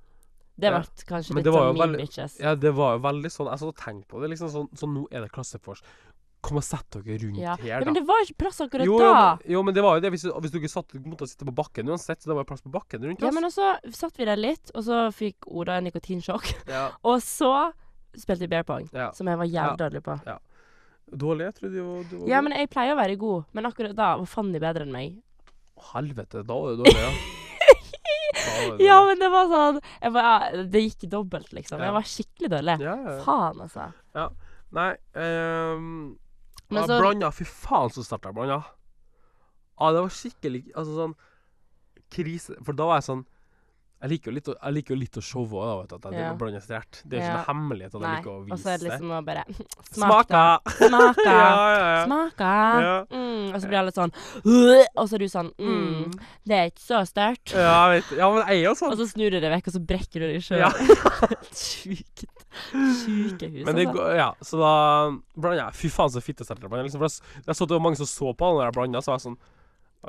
[0.59, 2.39] Det ble kanskje litt sånn mean bitches.
[2.39, 4.29] ja, det var jo veldig sånn Jeg satt og tenkte på det.
[4.31, 5.81] liksom sånn, sånn nå er det klassefors.
[6.41, 7.55] Kom og sett dere rundt Ja.
[7.59, 9.07] her, ja, men det var ikke plass akkurat jo, da.
[9.09, 10.11] jo, men, jo, men det var jo det.
[10.13, 13.03] Hvis, hvis dere satt, måtte sitte på bakken uansett, så det var plass på bakken
[13.03, 16.53] rundt Ja, men også satt vi der litt, og så fikk Oda en nikotinsjokk.
[16.71, 16.85] Ja.
[17.03, 17.51] Og så
[18.15, 19.11] spilte vi bear pong, Ja.
[19.11, 19.65] som jeg var Ja.
[19.67, 20.15] jævlig dårlig på.
[21.09, 21.45] Dårlig?
[21.49, 24.15] Jeg trodde jo du var Ja, men jeg pleier å være god, men akkurat da
[24.21, 25.19] var Fanny bedre enn meg.
[25.91, 27.11] Helvete, da var du dårlig, ja.
[28.39, 29.79] Da Ja, men det var sånn
[30.13, 30.23] bare,
[30.55, 31.79] ja, Det gikk dobbelt, liksom.
[31.81, 31.89] Ja.
[31.89, 32.75] Jeg var skikkelig dårlig.
[32.85, 33.17] Ja, ja.
[33.25, 33.89] Faen, altså.
[34.71, 36.15] Nei ehm,
[36.69, 37.31] Men ja, så- Blanda.
[37.31, 38.63] Fy faen, så sterkt jeg blanda.
[39.79, 41.13] Ja, det var skikkelig Altså sånn
[42.11, 43.25] krise For da var jeg sånn
[43.99, 45.95] Jeg liker jo litt, å- jeg liker jo litt å showe òg, vet du.
[46.07, 46.33] At jeg Ja.
[46.39, 47.01] blander sterkt.
[47.03, 47.35] Det er ikke Ja.
[47.35, 48.53] noe hemmelighet at jeg liker å vise det.
[48.53, 49.43] Og så er det liksom å bare
[49.91, 50.59] Smak, Smaka!
[50.79, 50.87] da.
[50.87, 51.23] Smaka.
[51.25, 52.05] ja.
[52.05, 53.07] Smaka.
[53.11, 54.11] Mm, og så blir alle sånn
[54.95, 56.13] Og så er du sånn mm, Mm.
[56.47, 57.51] Det er ikke så sterkt.
[57.53, 58.91] Ja, jeg vet Ja, men jeg er jo sånn.
[58.91, 60.59] Og så snur du deg vekk, og så brekker du deg sjøl.
[60.63, 60.69] Ja.
[61.51, 62.25] Sjukt.
[62.71, 64.15] Sjuke hus, Men det altså.
[64.15, 64.73] ja, så da
[65.39, 65.73] blander jeg.
[65.79, 66.87] Fy faen, så fittesterkt jeg blander.
[66.89, 69.19] Liksom, jeg, jeg så det var mange som så på når jeg blanda, så var
[69.19, 69.39] jeg sånn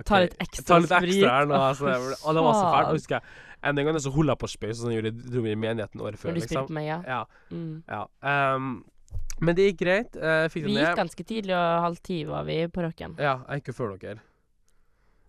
[0.06, 1.14] Ta litt ekstra Ta litt sprit.
[1.18, 1.56] ekstra her nå.
[1.58, 2.86] Altså, det, var- og det var så fælt.
[2.86, 3.22] Og husker jeg
[3.62, 6.18] en gang så holdt jeg på å spøy, sånn jeg gjorde dro i menigheten året
[6.18, 6.30] før.
[6.30, 6.66] Når du Liksom.
[6.66, 7.02] spilte meg, ja.
[7.06, 7.82] Ja, Mm.
[7.88, 8.06] ja.
[8.56, 8.84] Um,
[9.40, 10.16] men det gikk greit.
[10.16, 13.16] Uh, fikk Vi gikk ganske tidlig, og halv ti var vi på rocken.
[13.18, 14.20] Ja, jeg gikk jo før dere.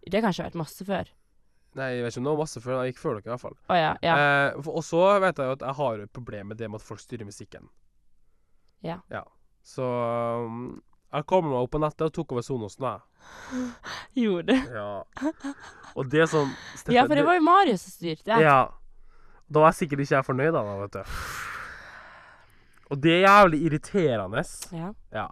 [0.07, 1.07] Det har kanskje vært masse før.
[1.75, 2.83] Nei, jeg vet ikke om det var masse før.
[2.83, 3.57] Jeg gikk før dere, i hvert fall.
[3.69, 3.95] Oh, ja.
[4.03, 4.15] ja.
[4.51, 6.81] Eh, for- og så vet jeg jo at jeg har et problem med det med
[6.81, 7.69] at folk styrer musikken.
[8.83, 8.99] Ja.
[9.63, 9.83] Så
[10.45, 10.81] um,
[11.13, 12.99] jeg kom meg opp på nettet og tok over Sonosen, jeg.
[14.23, 14.73] Gjorde du?
[14.75, 15.03] Ja.
[15.95, 18.39] Og det er sånn Steffen, Ja, for det var jo Marius som styrte.
[18.41, 18.59] Ja.
[19.51, 21.03] Da var jeg sikkert ikke jeg fornøyd, da, vet du.
[22.91, 24.43] Og det er jævlig irriterende.
[24.75, 24.91] Ja.
[25.15, 25.27] Ja.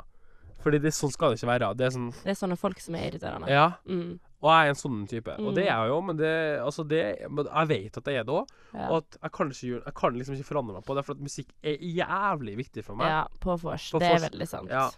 [0.64, 1.70] Fordi det, sånn skal det ikke være.
[1.80, 3.48] Det er sånn Det er sånne folk som er irriterende.
[3.52, 3.66] Ja.
[3.88, 4.18] Mm.
[4.40, 5.34] Og jeg er en sånn type.
[5.40, 5.70] Og det Mm.
[5.72, 8.48] er jeg jo, men det Altså, det Jeg vet at jeg er det òg.
[8.74, 8.88] Ja.
[8.90, 11.20] Og at jeg kan, ikke jeg kan liksom ikke forandre meg på det, for at
[11.20, 13.08] musikk er jævlig viktig for meg.
[13.08, 13.92] ja, på vors.
[13.92, 14.70] På Det er veldig sant.
[14.70, 14.90] Ja.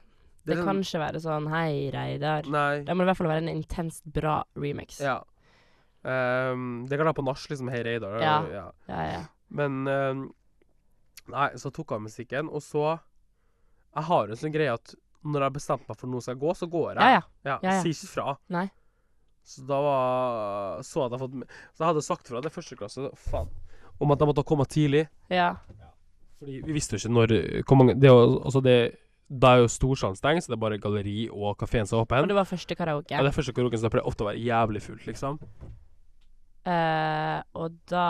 [0.42, 2.48] Det, det kan sånn- ikke være sånn Hei, Reidar.
[2.50, 2.82] Nei.
[2.88, 5.00] Det må i hvert fall være en intenst bra remix.
[5.04, 5.20] Ja.
[6.02, 7.70] Um, det kan være på nach, liksom.
[7.70, 8.18] Hei, Reidar.
[8.22, 8.36] Ja.
[8.50, 8.66] ja.
[8.90, 9.02] ja.
[9.12, 9.22] ja.
[9.54, 10.24] Men um,
[11.32, 12.86] Nei, så tok jeg av musikken, og så
[13.94, 16.54] Jeg har en sånn greie at når jeg har bestemt meg for noe skal gå,
[16.58, 16.98] så går jeg.
[17.14, 17.58] ja, ja.
[17.62, 17.76] Ja.
[17.84, 18.38] Sier ikke fra.
[18.50, 18.66] Nei.
[19.46, 21.38] Så da var Så hadde jeg fått
[21.76, 23.50] Så jeg hadde sagt fra det første klasse faen,
[24.02, 25.06] om at jeg måtte komme tidlig.
[25.30, 25.54] ja.
[26.42, 27.32] Fordi vi visste jo ikke når
[27.70, 28.78] Hvor mange Det altså det
[29.32, 32.28] Da er jo Storsalen stengt, så det er bare galleri og kafeen som er Og
[32.28, 33.14] det var første karaoke.
[33.16, 35.38] Ja, det er første karaoken, så det pleier ofte å være jævlig fullt, liksom.
[36.62, 38.08] Uh, og da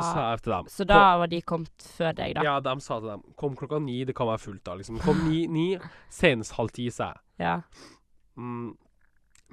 [0.00, 2.44] sa jeg til dem Så da var de kommet før deg, da?
[2.46, 4.96] Ja, de sa til dem Kom klokka ni, det kan være fullt da, liksom.
[5.04, 5.66] Kom ni, ni
[6.08, 7.20] senest halv ti, sa jeg.
[7.42, 7.58] Ja.
[8.40, 8.70] Mm,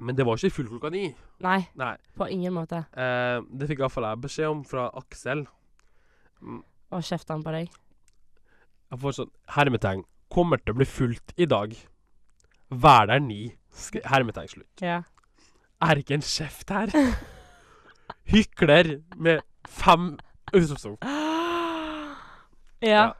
[0.00, 1.10] men det var ikke fullt klokka ni.
[1.44, 1.96] Nei, Nei.
[2.16, 2.84] på ingen måte.
[2.94, 5.44] Uh, det fikk iallfall jeg beskjed om fra Aksel.
[6.40, 7.68] Og kjefta han på deg?
[8.90, 10.06] Jeg får sånn hermetegn.
[10.30, 11.72] Kommer til å bli fullt i dag.
[12.70, 13.40] Vær der ni.
[14.06, 14.82] Hermetegn slutt.
[14.84, 15.00] Ja.
[15.82, 16.92] Er ikke en kjeft her?
[18.32, 20.12] Hykler med fem
[20.52, 20.98] utropstegn.
[22.84, 23.10] ja.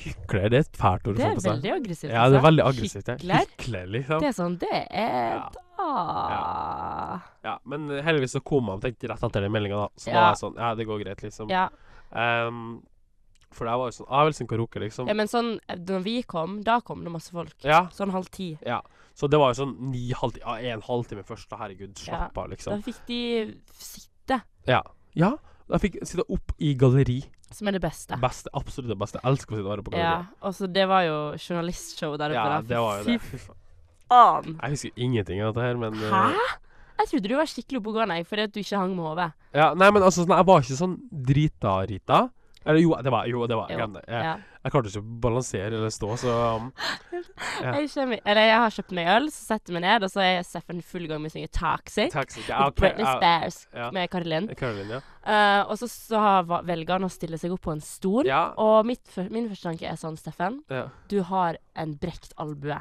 [0.00, 2.08] Hykler, det er et fælt ord Det er veldig aggressivt.
[2.08, 2.44] Ja, det er altså.
[2.46, 3.08] veldig aggressivt.
[3.10, 3.42] Hykler?
[3.50, 4.22] Hykler, liksom.
[4.22, 5.50] Det er sånn Det er Ja.
[5.76, 9.88] da Ja, men heldigvis så kom han tenkte rett etter den meldinga, da.
[9.96, 11.50] Så da er det jeg sånn Ja, det går greit, liksom.
[11.52, 11.68] Ja.
[12.16, 12.82] Ehm,
[13.52, 15.08] for det var jo sånn Jeg vil synge karaoke, liksom.
[15.10, 17.54] ja, men sånn Når vi kom, da kom det masse folk.
[17.66, 17.88] Ja.
[17.92, 18.56] Sånn halv ti.
[18.66, 18.80] ja.
[19.14, 21.56] Så det var jo sånn ni halv Ja, en halvtime først, da.
[21.60, 22.82] Herregud, slapp av, Da liksom.
[22.82, 24.82] fikk de sitte, Ja.
[25.14, 25.32] Ja.
[25.68, 27.24] Da fikk sitte opp i galleri.
[27.52, 28.14] som er det beste.
[28.22, 29.18] Beste, absolutt det beste.
[29.22, 30.10] Jeg elsker å sitte og være på Ja.
[30.22, 30.26] galleri.
[30.42, 32.34] Og så det var jo journalistshow der oppe.
[32.34, 32.60] Ja, da.
[32.62, 33.20] det var jo det.
[33.20, 33.36] Fy
[34.08, 34.58] faen.
[34.62, 36.58] Jeg husker ingenting av dette her, men eh, Hæ?
[37.00, 39.32] Jeg trodde du var skikkelig oppegående fordi at du ikke hang med hodet.
[39.54, 42.30] Ja, nei, men altså, sånn, jeg var ikke sånn drita-rita.
[42.66, 43.88] Eller jo, det var jo, det var Jo, Jeg.
[44.08, 44.34] Jeg, Ja.
[44.64, 46.72] jeg klarte ikke å balansere eller stå, så um,
[47.64, 47.72] Ja.
[47.80, 50.20] Jeg, kommer, eller jeg har kjøpt meg øl, så setter jeg meg ned, og så
[50.24, 52.10] er Steffen i full gang med å synge 'Toxic'.
[52.12, 52.40] Taxi.
[52.48, 53.90] Ja, ok, Britney ja, Spears ja.
[53.90, 54.54] med Caroline.
[54.54, 55.00] Karolin ja.
[55.20, 56.20] Uh, og så, så
[56.64, 58.26] velger han å stille seg opp på en stol.
[58.26, 60.88] Ja, Og mitt, min første tanke er sånn, Steffen, ja.
[61.08, 62.80] du har en brekt albue.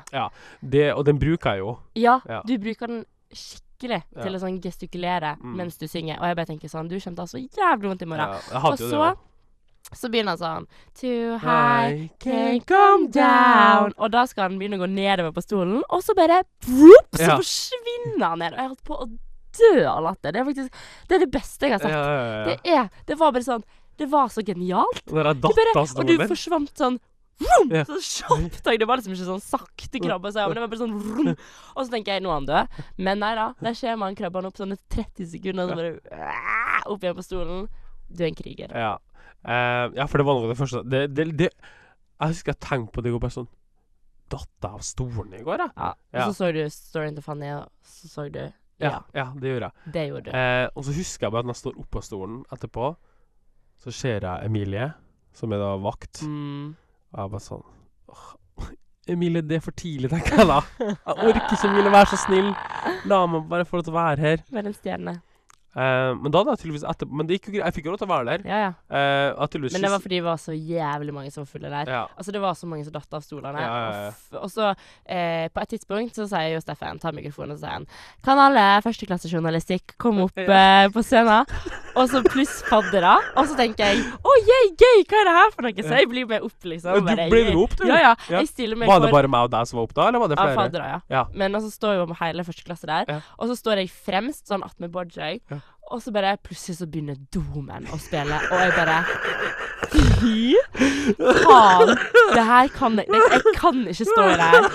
[0.61, 1.77] Det, og den bruker jeg jo.
[1.95, 2.41] Ja, Ja.
[2.45, 4.23] du bruker den skikkelig Ja.
[4.23, 5.55] til å sånn gestikulere Mm.
[5.55, 6.19] mens du synger.
[6.19, 8.35] Og jeg bare tenker sånn, du kommer til å ha så jævlig vondt i morgen.
[8.51, 9.17] Ja, Og så det
[9.95, 10.67] så begynner han sånn
[10.99, 13.93] Too high, can't come down.
[13.97, 17.25] Og da skal han begynne å gå nedover på stolen, og så bare vroop, så
[17.27, 17.37] Ja.
[17.39, 18.53] forsvinner han ned.
[18.53, 19.09] Og jeg holdt på å
[19.59, 20.31] dø av latter.
[20.31, 20.71] Det er faktisk
[21.09, 21.91] det, er det beste jeg har sett.
[21.91, 22.43] ja, ja.
[22.45, 23.63] Det er Det var bare sånn
[23.97, 25.01] Det var så genialt.
[25.05, 26.99] Datt bare, og du forsvant sånn
[27.39, 27.69] vroom.
[27.87, 28.63] Så kjapt.
[28.63, 31.35] Det var liksom ikke sånn sakte krabbe, så ja, men det var bare sånn vroom.
[31.75, 32.67] Og så tenker jeg nå er han død.
[32.97, 33.53] Men nei da.
[33.61, 35.99] Der ser man krabber opp sånn 30 sekunder, og så bare
[36.87, 37.67] opp igjen på stolen.
[38.09, 38.71] Du er en kriger.
[38.73, 38.97] Ja.
[39.45, 41.47] Eh, ja, for det var noe av det første det, det, det,
[42.19, 43.47] Jeg husker jeg tenkte på det i går, bare sånn
[44.29, 45.71] Datt av stolen i går, jeg?
[45.79, 45.93] Ja.
[46.25, 48.51] Og så så du storyen til Fanny, og så så du Ja,
[48.83, 49.93] Ja, ja, det gjorde jeg.
[49.95, 50.35] det gjorde du.
[50.37, 52.89] Eh, og så husker jeg bare at når jeg står oppå stolen etterpå,
[53.79, 54.89] så ser jeg Emilie,
[55.33, 56.21] som er da vakt.
[56.27, 56.75] Mm.
[57.11, 57.65] Og jeg bare sånn
[58.11, 58.27] «Åh,
[59.09, 60.59] Emilie, det er for tidlig, tenker jeg da.
[60.85, 62.51] Jeg orker ikke, Emilie, vær så snill.
[63.09, 64.43] La meg bare få lov til å være her.
[64.53, 65.15] Vær en stjerne.
[65.69, 67.67] Eh, men da jeg tydeligvis etter Men det gikk jo greit.
[67.67, 68.45] Jeg fikk jo lov til å være der.
[68.49, 68.71] Ja, ja.
[68.89, 71.91] Uh, Men det var fordi det var så jævlig mange som var fulle der.
[71.93, 72.01] ja.
[72.17, 73.61] Altså Det var så mange som datt av stolene.
[73.61, 74.13] Ja, ja, ja.
[74.33, 77.75] Og, og så, uh, på et tidspunkt, så sier jo Steffen, tar mikrofonen og sier
[77.75, 77.85] han
[78.25, 80.41] Kan alle førsteklassejournalistikk komme opp
[80.95, 81.45] på scenen?
[81.93, 83.17] Og så pluss faddera.
[83.37, 85.85] Og så tenker jeg å, yay, gøy, hva er det her for noe?
[85.85, 86.97] Så jeg blir med opp, liksom.
[86.97, 87.85] Du blir ble med opp, du?
[87.89, 88.13] Ja, ja.
[88.39, 90.33] Jeg stiller meg Var det bare meg og deg som var opp da, eller var
[90.33, 90.89] det flere?
[90.89, 90.99] ja.
[91.09, 91.23] Ja.
[91.37, 93.21] Men og så står jo hele første klasse der.
[93.37, 95.39] Og så står jeg fremst, sånn attmed Bojay.
[95.51, 95.58] Ja.
[95.89, 98.99] Og så bare plutselig så begynner Domen å spille, og jeg bare
[99.89, 100.53] Fy
[101.17, 101.95] faen!
[102.35, 104.67] Det her kan jeg det, Jeg kan ikke stå i det her.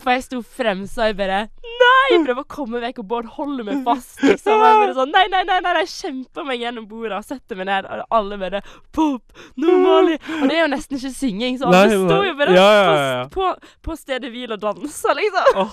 [0.00, 1.38] For jeg sto fremst, og jeg bare
[1.80, 2.10] Nei!
[2.10, 4.18] Jeg prøver å komme vekk, og Bård holder meg fast.
[4.20, 4.52] Liksom.
[4.52, 7.60] Og jeg bare sånn Nei, nei, nei, nei, jeg kjemper meg gjennom bordet og setter
[7.60, 7.88] meg ned.
[7.88, 8.60] Og alle bare
[8.96, 9.40] Pop!
[9.60, 10.18] Normali!
[10.40, 12.18] Og det er jo nesten ikke synging, så alle nei.
[12.28, 13.48] jo bare Ja, ja, ja, på,
[13.86, 15.64] på stedet hvil og danser, liksom.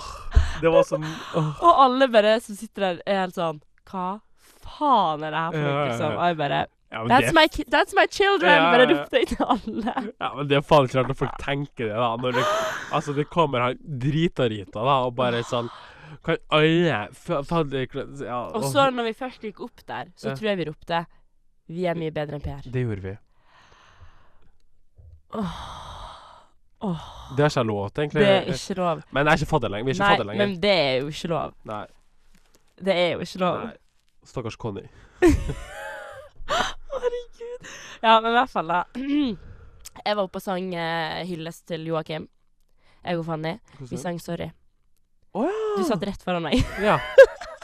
[0.64, 1.52] Det var sånn oh.
[1.60, 3.60] Og alle bare som sitter der, er helt sånn
[3.92, 4.08] Hva
[4.68, 5.86] faen er det her for noe?
[5.90, 6.18] Liksom?
[6.18, 8.54] Og jeg bare ja, That's det, my, that's my children!
[8.54, 9.94] Ja, Bare ropte jeg til alle.
[10.22, 12.10] ja, men det er faen ikke rart når folk tenker det, da.
[12.24, 12.46] Når det,
[12.96, 15.68] altså, det kommer han drita-rita, da, og bare sånn
[16.24, 17.02] Kan alle ja,
[18.48, 18.70] Og åh.
[18.72, 21.02] så når vi først gikk opp der, så tror jeg vi ropte
[21.68, 22.62] Vi er mye bedre enn Per.
[22.72, 23.18] Det gjorde vi.
[26.80, 27.02] Åh,
[27.36, 28.22] Det har ikke lov til, egentlig.
[28.22, 29.02] det er ikke lov.
[29.12, 29.86] Men jeg er ikke fadder lenger.
[29.86, 30.46] Vi er ikke fadder lenger.
[30.46, 31.54] men det er jo ikke lov.
[31.68, 31.86] Nei.
[32.86, 33.58] Det er jo ikke lov.
[33.66, 33.74] Nei.
[34.28, 34.84] Stakkars Conny.
[36.48, 37.68] Herregud.
[38.02, 38.84] Ja, men i hvert fall, da.
[40.08, 42.28] Jeg var oppe og sang uh, hyllest til Joakim.
[43.08, 43.56] Jeg og Fanny.
[43.90, 44.52] Vi sang 'Sorry'.
[45.34, 45.74] Oh, ja!
[45.78, 46.62] Du satt rett foran meg.
[46.84, 47.00] Ja.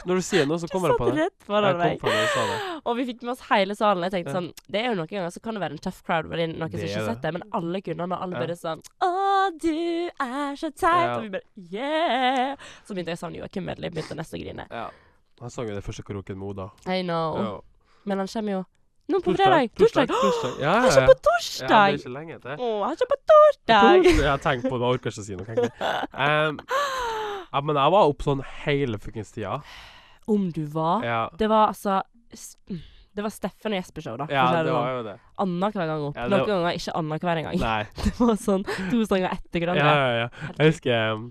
[0.04, 1.22] Når du sier noe, så Du kommer jeg på satt det.
[1.24, 2.00] rett Jeg foran kom meg.
[2.02, 2.58] på det, det.
[2.92, 4.04] Og vi fikk med oss hele salen.
[4.04, 4.36] Jeg tenkte Ja.
[4.36, 6.72] sånn Det er jo noen ganger så kan det være en tough crowd, fordi noen
[6.74, 8.42] som ikke har sett det, men alle kunne, og alle Ja.
[8.44, 9.12] bare sånn Å,
[9.64, 11.08] du er så teit.
[11.08, 11.16] Ja.
[11.16, 12.56] Og vi bare Yeah.
[12.84, 13.90] Så begynte jeg å savne Joakim Medley.
[13.96, 14.68] Begynte nesten å grine.
[14.72, 14.90] Ja.
[15.44, 16.70] Han sang jo det første karaoken med Oda.
[16.88, 17.40] I know.
[17.44, 17.56] Ja.
[18.08, 18.62] Men han kommer jo
[19.12, 19.74] nå på fredag.
[19.76, 20.08] Torsdag.
[20.08, 20.54] Torsdag.
[20.64, 21.98] Ja, ja, på ja, det er torsdag!
[22.00, 22.54] ikke lenge til.
[22.56, 24.08] Å, han kommer på torsdag!
[24.08, 25.68] Jeg har tenkt på det, jeg orker ikke å si noe.
[26.16, 26.62] Um,
[27.52, 29.58] ja, men jeg var oppe sånn hele fuckings tida.
[30.32, 31.04] Om du var.
[31.04, 31.20] Ja.
[31.36, 32.00] Det var altså
[33.14, 34.26] Det var Steffen og Jesper-show, da.
[34.32, 34.74] ja, det sånn.
[34.80, 35.18] var jo det.
[35.44, 36.16] Annenhver gang opp.
[36.18, 37.60] Ja, Noen var- ganger ikke annenhver engang.
[37.62, 37.84] Nei.
[38.08, 40.28] Det var sånn to sanger etter Ja, ja, ja.
[40.58, 41.28] Jeg husker um,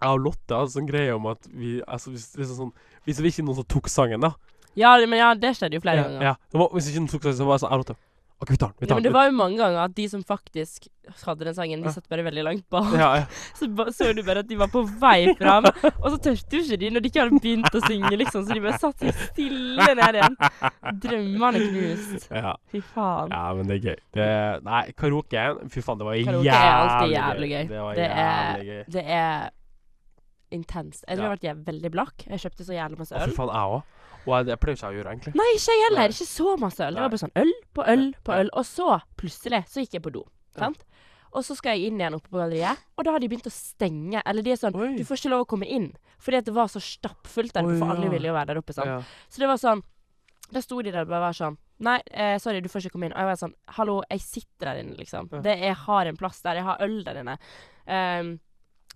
[0.00, 2.72] Jeg og Lotte hadde sånn greie om at vi Altså, hvis, liksom sånn,
[3.04, 4.32] hvis det ikke noen som tok sangen, da
[4.78, 6.22] Ja, men ja, det skjedde jo flere ja, ganger.
[6.22, 6.34] ja.
[6.52, 7.96] Det var, Hvis ikke noen tok sangen, så var jeg sånn Jeg og Lotte
[8.38, 8.76] OK, vi tar den.
[8.78, 9.10] Vi Ja, tar men den.
[9.10, 10.84] det var jo mange ganger at de som faktisk
[11.26, 12.92] hadde den sangen, de satt bare veldig langt bak.
[12.94, 13.24] ja, ja.
[13.58, 16.60] Så ba- så du bare at de var på vei fram, og så tørte jo
[16.62, 18.44] ikke de når de ikke hadde begynt å synge, liksom.
[18.46, 20.36] Så de bare satt seg stille ned igjen.
[21.02, 22.28] Drømmene knust.
[22.30, 22.54] ja.
[22.70, 23.34] Fy faen.
[23.34, 23.98] Ja, men det er gøy.
[24.14, 24.28] Det,
[24.70, 25.44] nei, karaoke
[25.74, 27.68] Fy faen, det var Karaoke er alltid jævlig gøy.
[27.74, 28.84] Det var Det er- jævlig gøy.
[28.94, 29.50] Det er
[30.50, 31.04] intenst.
[31.08, 31.36] Jeg tror Ja.
[31.40, 32.26] jeg ble veldig blakk.
[32.28, 33.30] Jeg kjøpte så jævlig masse Å, øl.
[33.30, 33.82] fy faen, jeg òg.
[34.26, 35.34] Og jeg- det pleier ikke jeg å gjøre, egentlig.
[35.34, 35.98] Nei, ikke jeg heller.
[36.00, 36.08] Nei.
[36.08, 36.94] Ikke så masse øl.
[36.94, 38.50] Det var bare sånn øl på øl på øl.
[38.52, 40.24] Og så, plutselig, så gikk jeg på do.
[40.56, 40.84] Sant?
[41.32, 43.52] Og så skal jeg inn igjen oppe på galleriet, og da har de begynt å
[43.52, 44.22] stenge.
[44.24, 44.96] Eller de er sånn Oi.
[44.96, 45.92] Du får ikke lov å komme inn.
[46.18, 48.72] Fordi at det var så stappfullt der oppe, for alle ville jo være der oppe.
[48.74, 48.86] Sant?
[48.86, 49.02] Ja.
[49.30, 49.82] Så det var sånn
[50.50, 53.04] Da sto de der og bare var sånn Nei, eh, sorry, du får ikke komme
[53.04, 53.12] inn.
[53.12, 55.28] Og jeg var sånn Hallo, jeg sitter der inne, liksom.
[55.42, 56.54] Det, jeg har en plass der.
[56.54, 57.38] Jeg har øl der inne.
[57.86, 58.40] Ehm,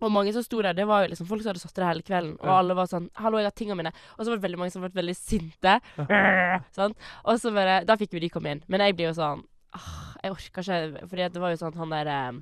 [0.00, 2.02] og mange som sto der, det var jo liksom folk som hadde satt der hele
[2.06, 2.34] kvelden.
[2.40, 4.72] Og alle var sånn 'Hallo, jeg har tingene mine.' Og så var det veldig mange
[4.72, 5.80] som ble veldig sinte.
[6.76, 6.94] Sånn.
[7.24, 8.62] Og så bare Da fikk vi de komme inn.
[8.68, 11.90] Men jeg blir jo sånn ah, Jeg orker ikke Fordi det var jo sånn han
[11.90, 12.32] der eh,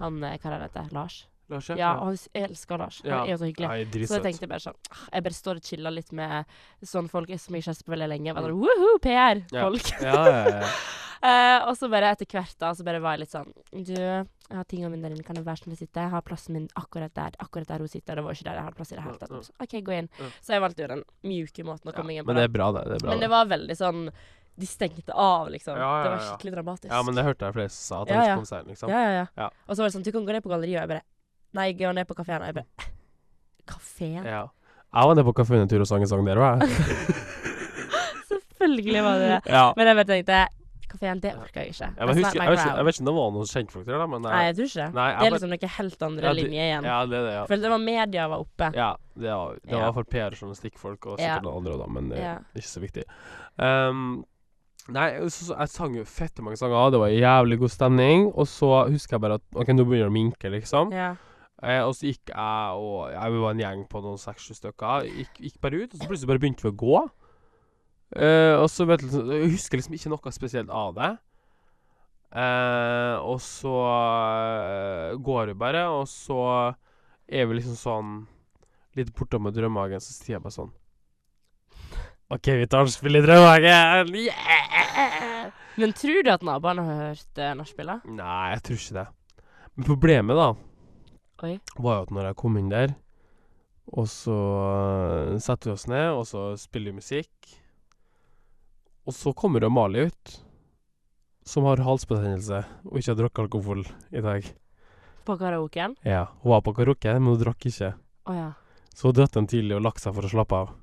[0.00, 0.92] Han eh, Hva er det han heter?
[0.92, 1.26] Lars?
[1.50, 3.00] Lars, Ja, og jeg elsker Lars.
[3.02, 3.22] Han Ja.
[3.24, 3.68] er jo så hyggelig.
[3.68, 4.76] Nei, Så jeg tenkte bare sånn
[5.12, 6.44] Jeg bare står og chiller litt med
[6.84, 8.34] sånne folk som jeg ikke har sett på veldig lenge.
[8.34, 9.92] Bare sånn, Woohoo, PR-folk.
[10.02, 10.68] Ja, ja, ja.
[11.20, 14.54] Eh, og så bare etter hvert da, så bare var jeg litt sånn Du, jeg
[14.54, 15.98] har tingene mine der inne, kan du være snill å sitte?
[15.98, 17.32] Jeg har plassen min akkurat der.
[17.42, 18.14] Akkurat der hun sitter.
[18.14, 19.30] Det var ikke der jeg hadde plass i det hele tatt.
[19.30, 19.42] Ja, ja.
[19.42, 20.08] Så, OK, gå inn.
[20.20, 20.26] Ja.
[20.40, 22.30] Så jeg valgte jo den mjuke måten å komme inn på.
[22.30, 22.84] Men det er bra, det.
[22.86, 24.10] det er bra, Men det var veldig sånn
[24.58, 25.74] De stengte av, liksom.
[25.76, 26.90] Ja, ja, Det var skikkelig dramatisk.
[26.92, 28.62] Ja, men det hørte jeg flere som sa, at Ja, ja.
[28.70, 28.88] liksom.
[28.88, 29.26] ja, ja, ja.
[29.36, 29.50] Ja.
[29.68, 31.02] Og så var det sånn Du kan gå ned på galleriet, og jeg bare
[31.56, 32.42] Nei, jeg går ned på kafeen.
[32.42, 32.92] Og jeg bare
[33.72, 34.24] Kafeen?
[34.24, 34.44] Ja.
[34.88, 36.68] Jeg var nede på kafeen en tur og sang en sang der òg, jeg.
[38.28, 39.40] Selvfølgelig var det det.
[39.52, 39.66] Ja.
[39.76, 40.46] Men jeg bare tenkte
[40.88, 41.84] Kafeen, det orker jeg ikke.
[41.84, 44.22] Jeg, husker, jeg, vet ikke, jeg vet ikke om det var noen kjentfolk der, men
[44.24, 44.86] Nei, jeg tror ikke det.
[44.96, 46.86] Nei, det er liksom noe helt andre Ja, det- linje igjen.
[46.88, 47.42] Ja, det det, ja.
[47.50, 48.70] For det var media var oppe.
[48.74, 48.88] Ja,
[49.20, 49.90] det var, det var Ja.
[49.92, 51.26] for PR-journalistikkfolk og Ja.
[51.26, 53.04] sikkert noen andre, da, men det er ikke så viktig.
[53.58, 54.24] Um,
[54.88, 58.26] nei, så, så, jeg sang jo fette mange sanger, det var jævlig god stemning.
[58.34, 60.90] Og så husker jeg bare at OK, nå begynner det å minke, liksom.
[60.96, 61.10] Ja.
[61.58, 65.08] Eh, og så gikk jeg og ja, Vi var en gjeng på noen seks-sju stykker.
[65.10, 67.00] Gikk, gikk bare ut, og så plutselig bare begynte vi å gå.
[68.16, 71.12] Eh, og så vet du, Jeg husker liksom ikke noe spesielt av det.
[72.28, 76.42] Eh, og så eh, går vi bare, og så
[77.28, 78.12] er vi liksom sånn
[78.98, 80.74] litt bortom med Drømmehagen, så sier jeg bare sånn
[82.28, 84.12] OK, vi tar nachspiel i Drømmehagen!
[84.20, 85.48] Yeah!
[85.80, 88.04] Men tror du at naboene har hørt uh, nachspielet?
[88.18, 89.04] Nei, jeg tror ikke det.
[89.78, 90.48] Men problemet, da,
[91.42, 91.58] Oi.
[91.78, 92.94] var jo at når jeg kom inn der,
[93.94, 97.54] og så uh, setter vi oss ned, og så spiller vi musikk,
[99.08, 100.32] Og så kommer Amalie ut,
[101.48, 104.44] som har halsbetennelse og ikke har drukket alkohol i dag.
[105.24, 105.94] På karaoken?
[106.04, 107.94] Ja, Hun var på karaoke, men hun drakk ikke.
[108.28, 108.50] Oh, ja.
[108.92, 110.74] Så hun dratt den tidlig og lagt seg for å slappe av.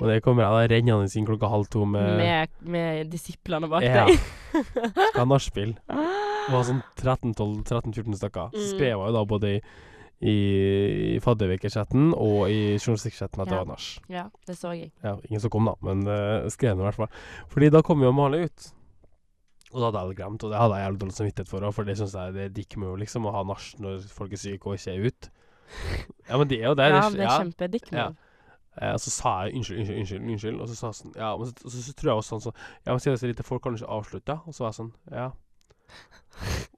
[0.00, 3.84] Og det kommer jeg da rennende inn klokka halv to med, Med, med disiplene bak
[3.84, 4.06] Ja.
[4.06, 4.18] deg.
[5.12, 5.76] skal ha nachspiel.
[6.44, 8.50] Det var sånn 13-14 stykker.
[8.52, 8.70] Så Mm.
[8.74, 9.60] skrev jeg jo da både i,
[10.24, 13.88] i, faddervekechatten og i journalistikkchatten at det var nach.
[14.08, 14.92] Ja, det så jeg.
[15.02, 17.12] Ja, ingen som kom, da, men uh, skrev det i hvert fall.
[17.48, 18.72] Fordi da kom jo Male ut.
[19.74, 21.84] Og da hadde jeg glemt, og det hadde jeg jævlig dårlig samvittighet for òg, for
[21.88, 24.68] det syns jeg det er dick move, liksom, å ha nach når folk er syke
[24.70, 25.32] og ikke er ute.
[26.28, 26.86] Ja, men det er jo det.
[26.92, 28.04] Ja, det, det er Ja.
[28.12, 28.16] move.
[28.80, 30.60] Eh, og så sa jeg unnskyld, unnskyld, unnskyld, unnskyld.
[30.60, 32.52] Og så sa jeg sånn Ja, men så, så, så tror jeg også sånn så
[32.86, 34.34] Ja, men sier det er så lite folk, kan ikke avslutte?
[34.46, 35.26] Og så var jeg sånn Ja.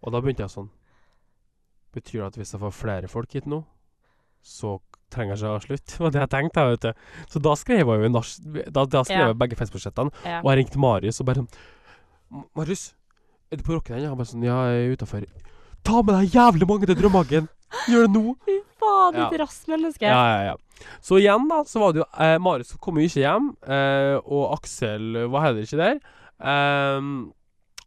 [0.03, 0.69] Og da begynte jeg sånn
[1.97, 3.63] Betyr det at hvis jeg får flere folk hit nå,
[4.45, 4.75] så
[5.11, 6.93] trenger jeg ikke Det var det jeg tenkte, vet du.
[7.33, 9.31] Så da skrev jeg jo Da, da skrev Ja.
[9.33, 10.41] jeg begge Facebook-chattene, Ja.
[10.43, 12.93] og jeg ringte Marius og bare sånn Marius,
[13.53, 14.09] er du på rocken ennå?
[14.13, 15.25] Han bare sånn Ja, jeg er utafor.
[15.87, 17.49] Ta med deg jævlig mange til Drømmehagen!
[17.89, 18.35] Gjør det nå!
[18.47, 19.29] Fy faen, Ja.
[19.31, 20.03] ditt rassmenneske.
[20.11, 20.57] Ja, ja, ja.
[21.01, 24.53] Så igjen, da, så var det jo eh, Marius kom jo ikke hjem, eh, og
[24.59, 26.01] Aksel var heller ikke der.
[26.45, 27.33] Ehm,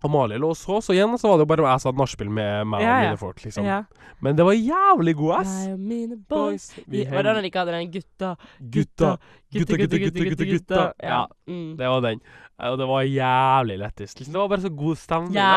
[0.04, 2.68] Amalie lå og så, så igjen så var det jo bare jeg hadde nachspiel med
[2.72, 3.10] meg Ja, og ja.
[3.10, 3.66] mine folk, liksom.
[3.68, 3.82] Ja.
[4.24, 5.56] Men det var jævlig god ass.
[5.66, 6.70] Jeg og mine boys.
[6.76, 8.30] Vi Vi, var det heng- når de hadde den gutta?
[8.60, 9.10] Gutta.
[9.52, 10.94] Gutta, gutta, gutta, gutta, gutta.
[11.04, 11.76] Ja, Mm.
[11.78, 12.22] det var den.
[12.60, 14.20] Og det var jævlig lettest.
[14.20, 15.34] Liksom, det var bare så god stemning.
[15.34, 15.52] da.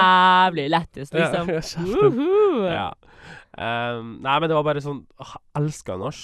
[0.51, 1.49] Jævlig lettest, liksom.
[1.49, 1.87] Ja, kjeften.
[1.87, 2.67] Woohoo.
[2.67, 2.91] Ja.
[3.59, 6.23] Ehm, nei, men det var bare sånn åh, Jeg elsker nach.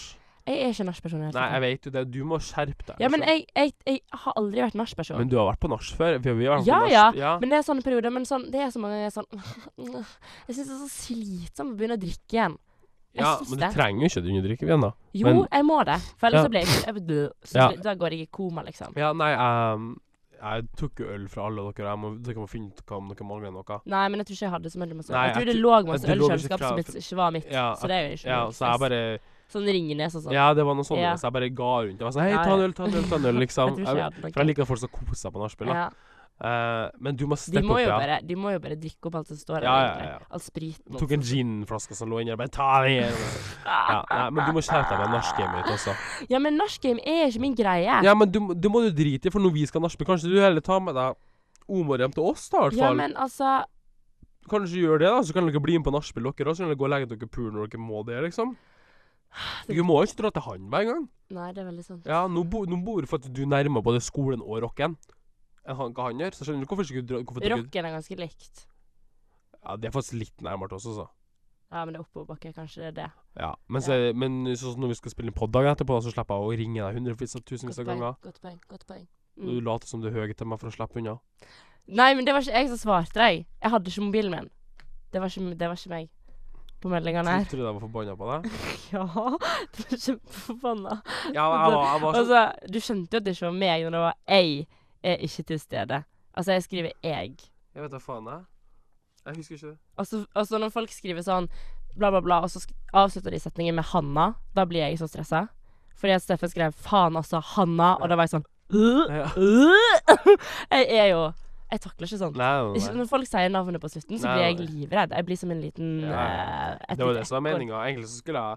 [0.48, 1.20] Jeg er ikke nachperson.
[1.28, 2.02] Nei, jeg vet jo det.
[2.14, 2.96] Du må skjerpe deg.
[3.04, 3.34] Ja, men liksom.
[3.36, 5.18] jeg, jeg, jeg har aldri vært nachperson.
[5.20, 6.16] Men du har vært på nach før?
[6.24, 7.04] Vi, har vært Ja, på ja.
[7.18, 7.32] ja.
[7.42, 8.14] Men det er sånne perioder.
[8.14, 9.28] Men sånn, det er så mange sånn
[10.48, 12.56] Jeg syns det er så slitsomt å begynne å drikke igjen.
[13.18, 13.68] Jeg Ja, men men det.
[13.68, 14.90] du trenger jo ikke å drikke igjen, da.
[15.16, 15.96] Jo, men- jeg må det.
[16.18, 16.44] For ellers Ja.
[16.44, 17.68] så blir jeg, jeg så Ja.
[17.82, 18.92] Da går jeg i koma, liksom.
[18.96, 19.32] Ja, nei,
[19.74, 20.00] um,
[20.38, 21.88] jeg tok jo øl fra alle dere.
[21.88, 23.80] Jeg må, dere må finne ut hva om dere mangler noe.
[23.84, 25.56] Nei, men jeg tror ikke jeg hadde så mye masse Nei, Jeg tror jeg det
[25.56, 27.50] tror- lå masse det øl lå i ikke kjøleskapet som ikke var mitt.
[27.50, 29.18] Ja, så det er jo ikke Ja, så jeg bare
[29.48, 30.34] Sånn Ringenes og sånn.
[30.36, 31.00] Ja, det var noe sånt.
[31.00, 31.14] Ja.
[31.16, 31.96] Så jeg bare ga rundt.
[31.96, 33.74] Jeg var sånn Hei, ta en øl, ta en øl, ta en øl, liksom.
[33.80, 35.74] Jeg jeg for jeg liker folk som koser seg på nachspiel.
[35.74, 35.88] ja.
[36.38, 37.96] Uh, men du må steppe opp, ja.
[37.98, 39.64] bare, de må jo bare drikke opp alt som står der.
[39.66, 40.26] Ja, ja, ja.
[40.30, 40.94] All spriten.
[40.94, 42.38] Tok en ginflaske som lå inni der.
[42.38, 43.24] Bare ta den igjen.
[43.88, 45.94] Ja, nei, men du må skjerpe deg med nachgamet ditt også.
[46.30, 47.98] Ja, men nachgame er ikke min greie.
[48.06, 50.38] Ja, men du, det må du drite i, for når vi skal nachspiel, kanskje du
[50.38, 51.18] heller tar med deg
[51.68, 53.58] Omar hjem til oss, da, i hvert Ja, men altså
[54.48, 56.64] Kanskje gjør det, da, så kan dere bli med på nachspiel dere også.
[56.64, 58.54] Eller gå og legge dere pul når dere må det, liksom.
[59.68, 61.04] Dere må jo ikke dra til han hver gang.
[61.36, 62.06] Nei, det er veldig sant.
[62.08, 64.96] Ja, nå, bo, nå bor for at du nærmer både skolen og rocken
[65.68, 66.32] enn han, hva han gjør.
[66.38, 68.62] Så skjønner du hvorfor ikke dra hvorfor Rocken er ganske likt.
[69.60, 71.06] Ja, det er faktisk litt nærmere til oss også.
[71.68, 72.54] Ja, men det er oppoverbakke.
[72.56, 73.08] Kanskje det er det.
[73.36, 76.38] Ja, men, så, men sånn som når vi skal spille inn pod etterpå, så slipper
[76.40, 78.16] jeg å ringe deg hundrevis av tusenvis av ganger.
[78.24, 78.56] Godt poeng.
[78.70, 79.04] Godt poeng.
[79.38, 79.64] Og du Mm.
[79.68, 81.18] later som du er høy til meg for å slippe unna.
[81.86, 83.44] Nei, men det var ikke jeg som svarte deg.
[83.62, 84.48] Jeg hadde ikke mobilen min.
[85.12, 86.08] Det var ikke, det var ikke meg
[86.80, 87.44] på meldingene her.
[87.50, 88.50] Tror du jeg var forbanna på deg?
[88.94, 89.04] Ja,
[89.74, 91.00] du er kjempeforbanna.
[91.34, 93.82] Ja, jeg var, jeg var så Altså, du skjønte jo at det ikke var meg
[93.84, 94.66] når det var 'jeg
[95.02, 96.02] er ikke til stede'.
[96.34, 97.50] Altså, jeg skriver 'jeg'.
[97.74, 98.44] Jeg vet da faen, jeg.
[99.26, 99.78] Jeg husker ikke det.
[99.98, 101.48] Altså, altså når folk skriver sånn
[101.98, 105.46] bla, bla, bla, og så avslutter de setningen med 'Hanna', da blir jeg så stressa.
[105.96, 109.26] Fordi at Steffen skrev 'faen, altså, Hanna', og da var jeg sånn «Øh, Ja.
[109.36, 110.36] øh».
[110.70, 111.32] Jeg er jo
[111.68, 115.12] Jeg takler ikke nei, når folk sier navnet på slutten, så blir jeg livredd.
[115.12, 116.22] Jeg blir som en liten Ja,
[116.88, 117.82] eh, Det var det som var meninga.
[117.84, 118.56] Egentlig så skulle jeg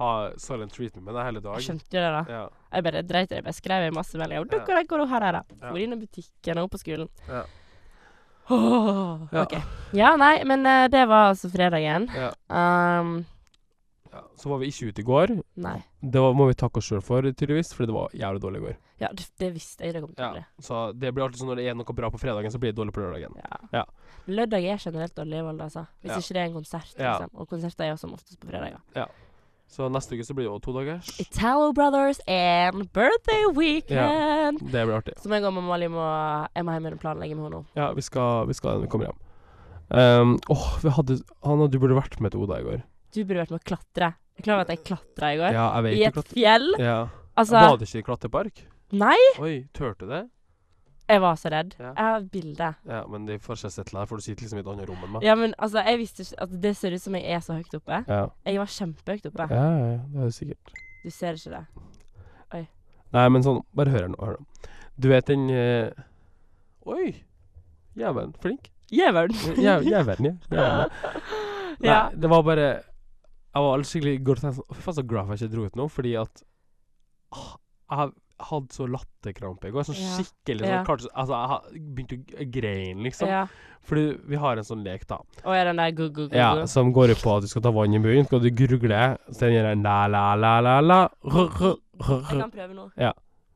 [0.00, 1.60] ha silent treatment med deg hele dagen.
[1.60, 2.22] Jeg skjønte jo det, da.
[2.28, 2.42] Ja.
[2.74, 3.44] Jeg bare dreit i det.
[3.48, 4.44] Jeg skrev masse meldinger.
[4.52, 4.82] Ja.
[4.92, 5.56] går her her er det?
[5.56, 5.70] Ja.
[5.70, 7.10] For inn i butikken og på skolen.
[7.28, 7.42] Ja.
[8.50, 9.54] Oh, OK.
[9.94, 12.08] Ja, nei, men uh, det var altså fredagen.
[12.16, 12.32] Ja.
[12.50, 13.20] Um,
[14.10, 14.24] ja.
[14.36, 15.36] Så var vi ikke ute i går.
[15.54, 15.78] nei.
[16.02, 18.64] Det var, må vi takke oss sjøl for, tydeligvis, for det var jævlig dårlig i
[18.68, 18.78] går.
[19.00, 20.32] Ja, det, det visste jeg det kom til å Ja.
[20.34, 20.44] bli.
[20.60, 22.76] Så det blir alltid sånn når det er noe bra på fredagen, så blir det
[22.76, 23.32] dårlig på lørdagen.
[23.40, 23.58] Ja.
[23.72, 23.84] Ja.
[24.28, 25.86] Lørdag er generelt dårlig Volda, altså.
[26.02, 26.18] Hvis Ja.
[26.20, 27.30] ikke det er en konsert, liksom.
[27.34, 29.08] Og konserter er jo som oftest på fredager.
[29.70, 31.20] Så neste uke så blir det jo to dagers.
[31.20, 33.96] Italo Brothers and Birthday Weekend.
[33.96, 35.14] Ja, Det blir artig.
[35.22, 37.64] Som jeg og Molly må Jeg må hjem og planlegge med henne nå.
[37.76, 39.18] Ja, vi skal, vi skal vi kommer hjem.
[39.90, 42.82] Um, åh, vi hadde Hanna, du burde vært med til Oda i går.
[43.14, 44.14] Du burde vært med å klatre.
[44.36, 45.52] Jeg klarer klar at jeg klatra i går.
[45.52, 46.68] Ja, jeg vet I et klatre- fjell.
[46.78, 47.08] Ja.
[47.36, 48.66] Altså Var det ikke klatrepark?
[48.92, 49.16] Nei!
[49.38, 50.24] Oi, turte du det?
[51.10, 51.72] Jeg var så redd.
[51.78, 51.88] Ja.
[51.96, 52.66] Jeg har bilde.
[52.86, 55.00] Ja, men de får ikke sett deg, for du sitter liksom i et annet rom
[55.06, 55.24] enn meg.
[55.26, 57.74] Ja, men altså, jeg visste ikke at det ser ut som jeg er så høyt
[57.80, 57.98] oppe.
[58.06, 58.20] Ja.
[58.46, 59.46] Jeg var kjempehøyt oppe.
[59.50, 60.74] Ja, ja, det er sikkert.
[61.02, 61.64] Du ser ikke det.
[62.54, 62.62] Oi.
[63.16, 64.20] Nei, men sånn, bare hør her nå.
[64.22, 64.70] Hør nå.
[65.00, 66.06] Du vet den uh...
[66.94, 67.10] Oi!
[67.98, 68.32] Jævelen.
[68.42, 68.70] Flink.
[68.94, 69.34] Jævelen.
[69.58, 70.36] Jæv- Jævelen, ja.
[70.54, 70.90] Jævelen.
[71.80, 72.00] Nei, Ja.
[72.14, 72.64] det var bare
[73.54, 75.66] Jeg var skikkelig godt tenkt sånn Fy faen, så glad for at jeg ikke dro
[75.70, 76.42] ut nå, fordi at
[77.34, 77.54] ah,
[77.90, 78.12] jeg,
[78.48, 79.84] hadde så latterkrampe i går.
[79.88, 80.16] Sånn Ja.
[80.18, 80.84] skikkelig sånn Ja.
[80.84, 83.28] klarte, Altså, jeg begynte å greine, liksom.
[83.28, 83.46] Ja.
[83.82, 85.18] Fordi vi har en sånn lek, da.
[85.44, 86.32] Og er den der gu-gu-gu?
[86.34, 89.18] Ja, som går ut på at du skal ta vann i munnen, skal du grugle,
[89.30, 92.90] så den gjør en la-la-la-la-la Jeg kan prøve nå.
[92.96, 93.12] Ja.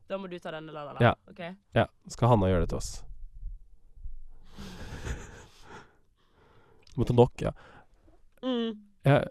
[0.09, 1.01] Da må du ta denne la-la-la.
[1.01, 1.15] Ja.
[1.31, 1.55] Okay.
[1.75, 3.03] Ja, skal Hanna gjøre det til oss?
[6.95, 7.51] Du må ta nok, ja.
[8.43, 8.77] Mm.
[9.05, 9.17] ja.
[9.17, 9.29] Er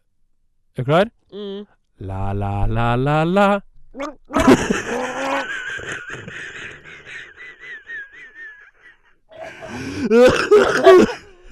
[0.76, 1.06] du klar?
[1.32, 1.68] Mm.
[2.02, 3.62] La-la-la-la-la.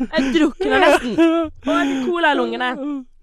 [0.01, 1.17] Jeg drukner nesten.
[1.17, 2.69] Å, jeg fikk cola i lungene.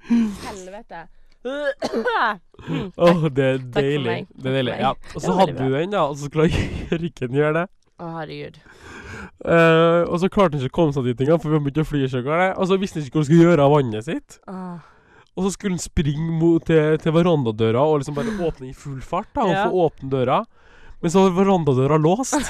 [0.09, 1.01] Helvete.
[1.49, 4.07] Åh, det er Takk for deilig.
[4.07, 4.29] meg.
[4.35, 4.77] Det er deilig.
[4.83, 4.93] Ja.
[4.95, 6.49] Og Det så hadde du den, da, og så skulle
[6.93, 7.67] Jørgen gjøre det.
[7.99, 8.61] Å, herregud.
[9.39, 11.89] Eh, og så klarte han ikke å komme seg dit engang, for vi begynte å
[11.89, 12.51] fly av det.
[12.59, 14.39] Og så visste han ikke hva han skulle gjøre av vannet sitt.
[14.51, 14.79] Åh.
[15.39, 18.99] Og så skulle han springe mot, til, til verandadøra og liksom bare åpne i full
[19.07, 19.69] fart da, og Ja.
[19.71, 20.41] få åpne døra.
[20.99, 22.35] Men så var verandadøra låst.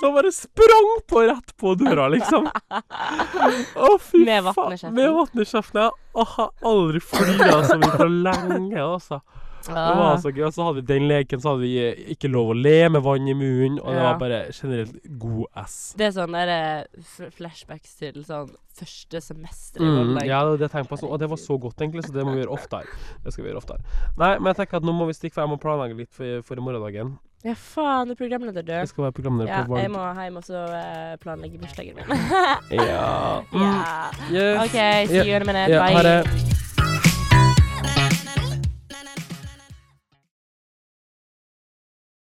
[0.00, 2.48] så han bare sprang på rett på døra, liksom.
[2.50, 4.54] Å, fy Med faen.
[4.56, 4.96] vann i kjeften.
[4.98, 5.80] Med vann i kjeften.
[6.18, 9.20] Jeg har aldri flira så mye på lenge, altså.
[9.66, 10.44] Det var så gøy.
[10.46, 13.28] Og så hadde vi den leken, så hadde vi ikke lov å le med vann
[13.28, 14.06] i munnen, og det Ja.
[14.12, 15.94] var bare generelt god ass.
[15.98, 18.50] Det er sånn der eh, flashbacks til sånn
[18.80, 22.04] første semester Mm, ja, det, det tenkte på sånn, og det var så godt, egentlig,
[22.06, 22.86] så det må vi gjøre oftere.
[23.24, 23.82] Det skal vi gjøre oftere.
[24.16, 26.40] Nei, men jeg tenker at nå må vi stikke, for jeg må planlegge litt for,
[26.46, 27.18] for morgendagen.
[27.44, 28.72] Ja, faen, du er programleder, du.
[28.72, 32.04] Jeg skal være programleder Ja, på jeg må hjem og så eh, planlegge bursdagen min.
[32.88, 33.40] Ja.
[33.52, 33.62] Mm.
[33.64, 34.10] ja.
[34.30, 34.64] Yes.
[34.66, 35.70] OK, see you in a minute.
[35.72, 36.69] Ja, ha det.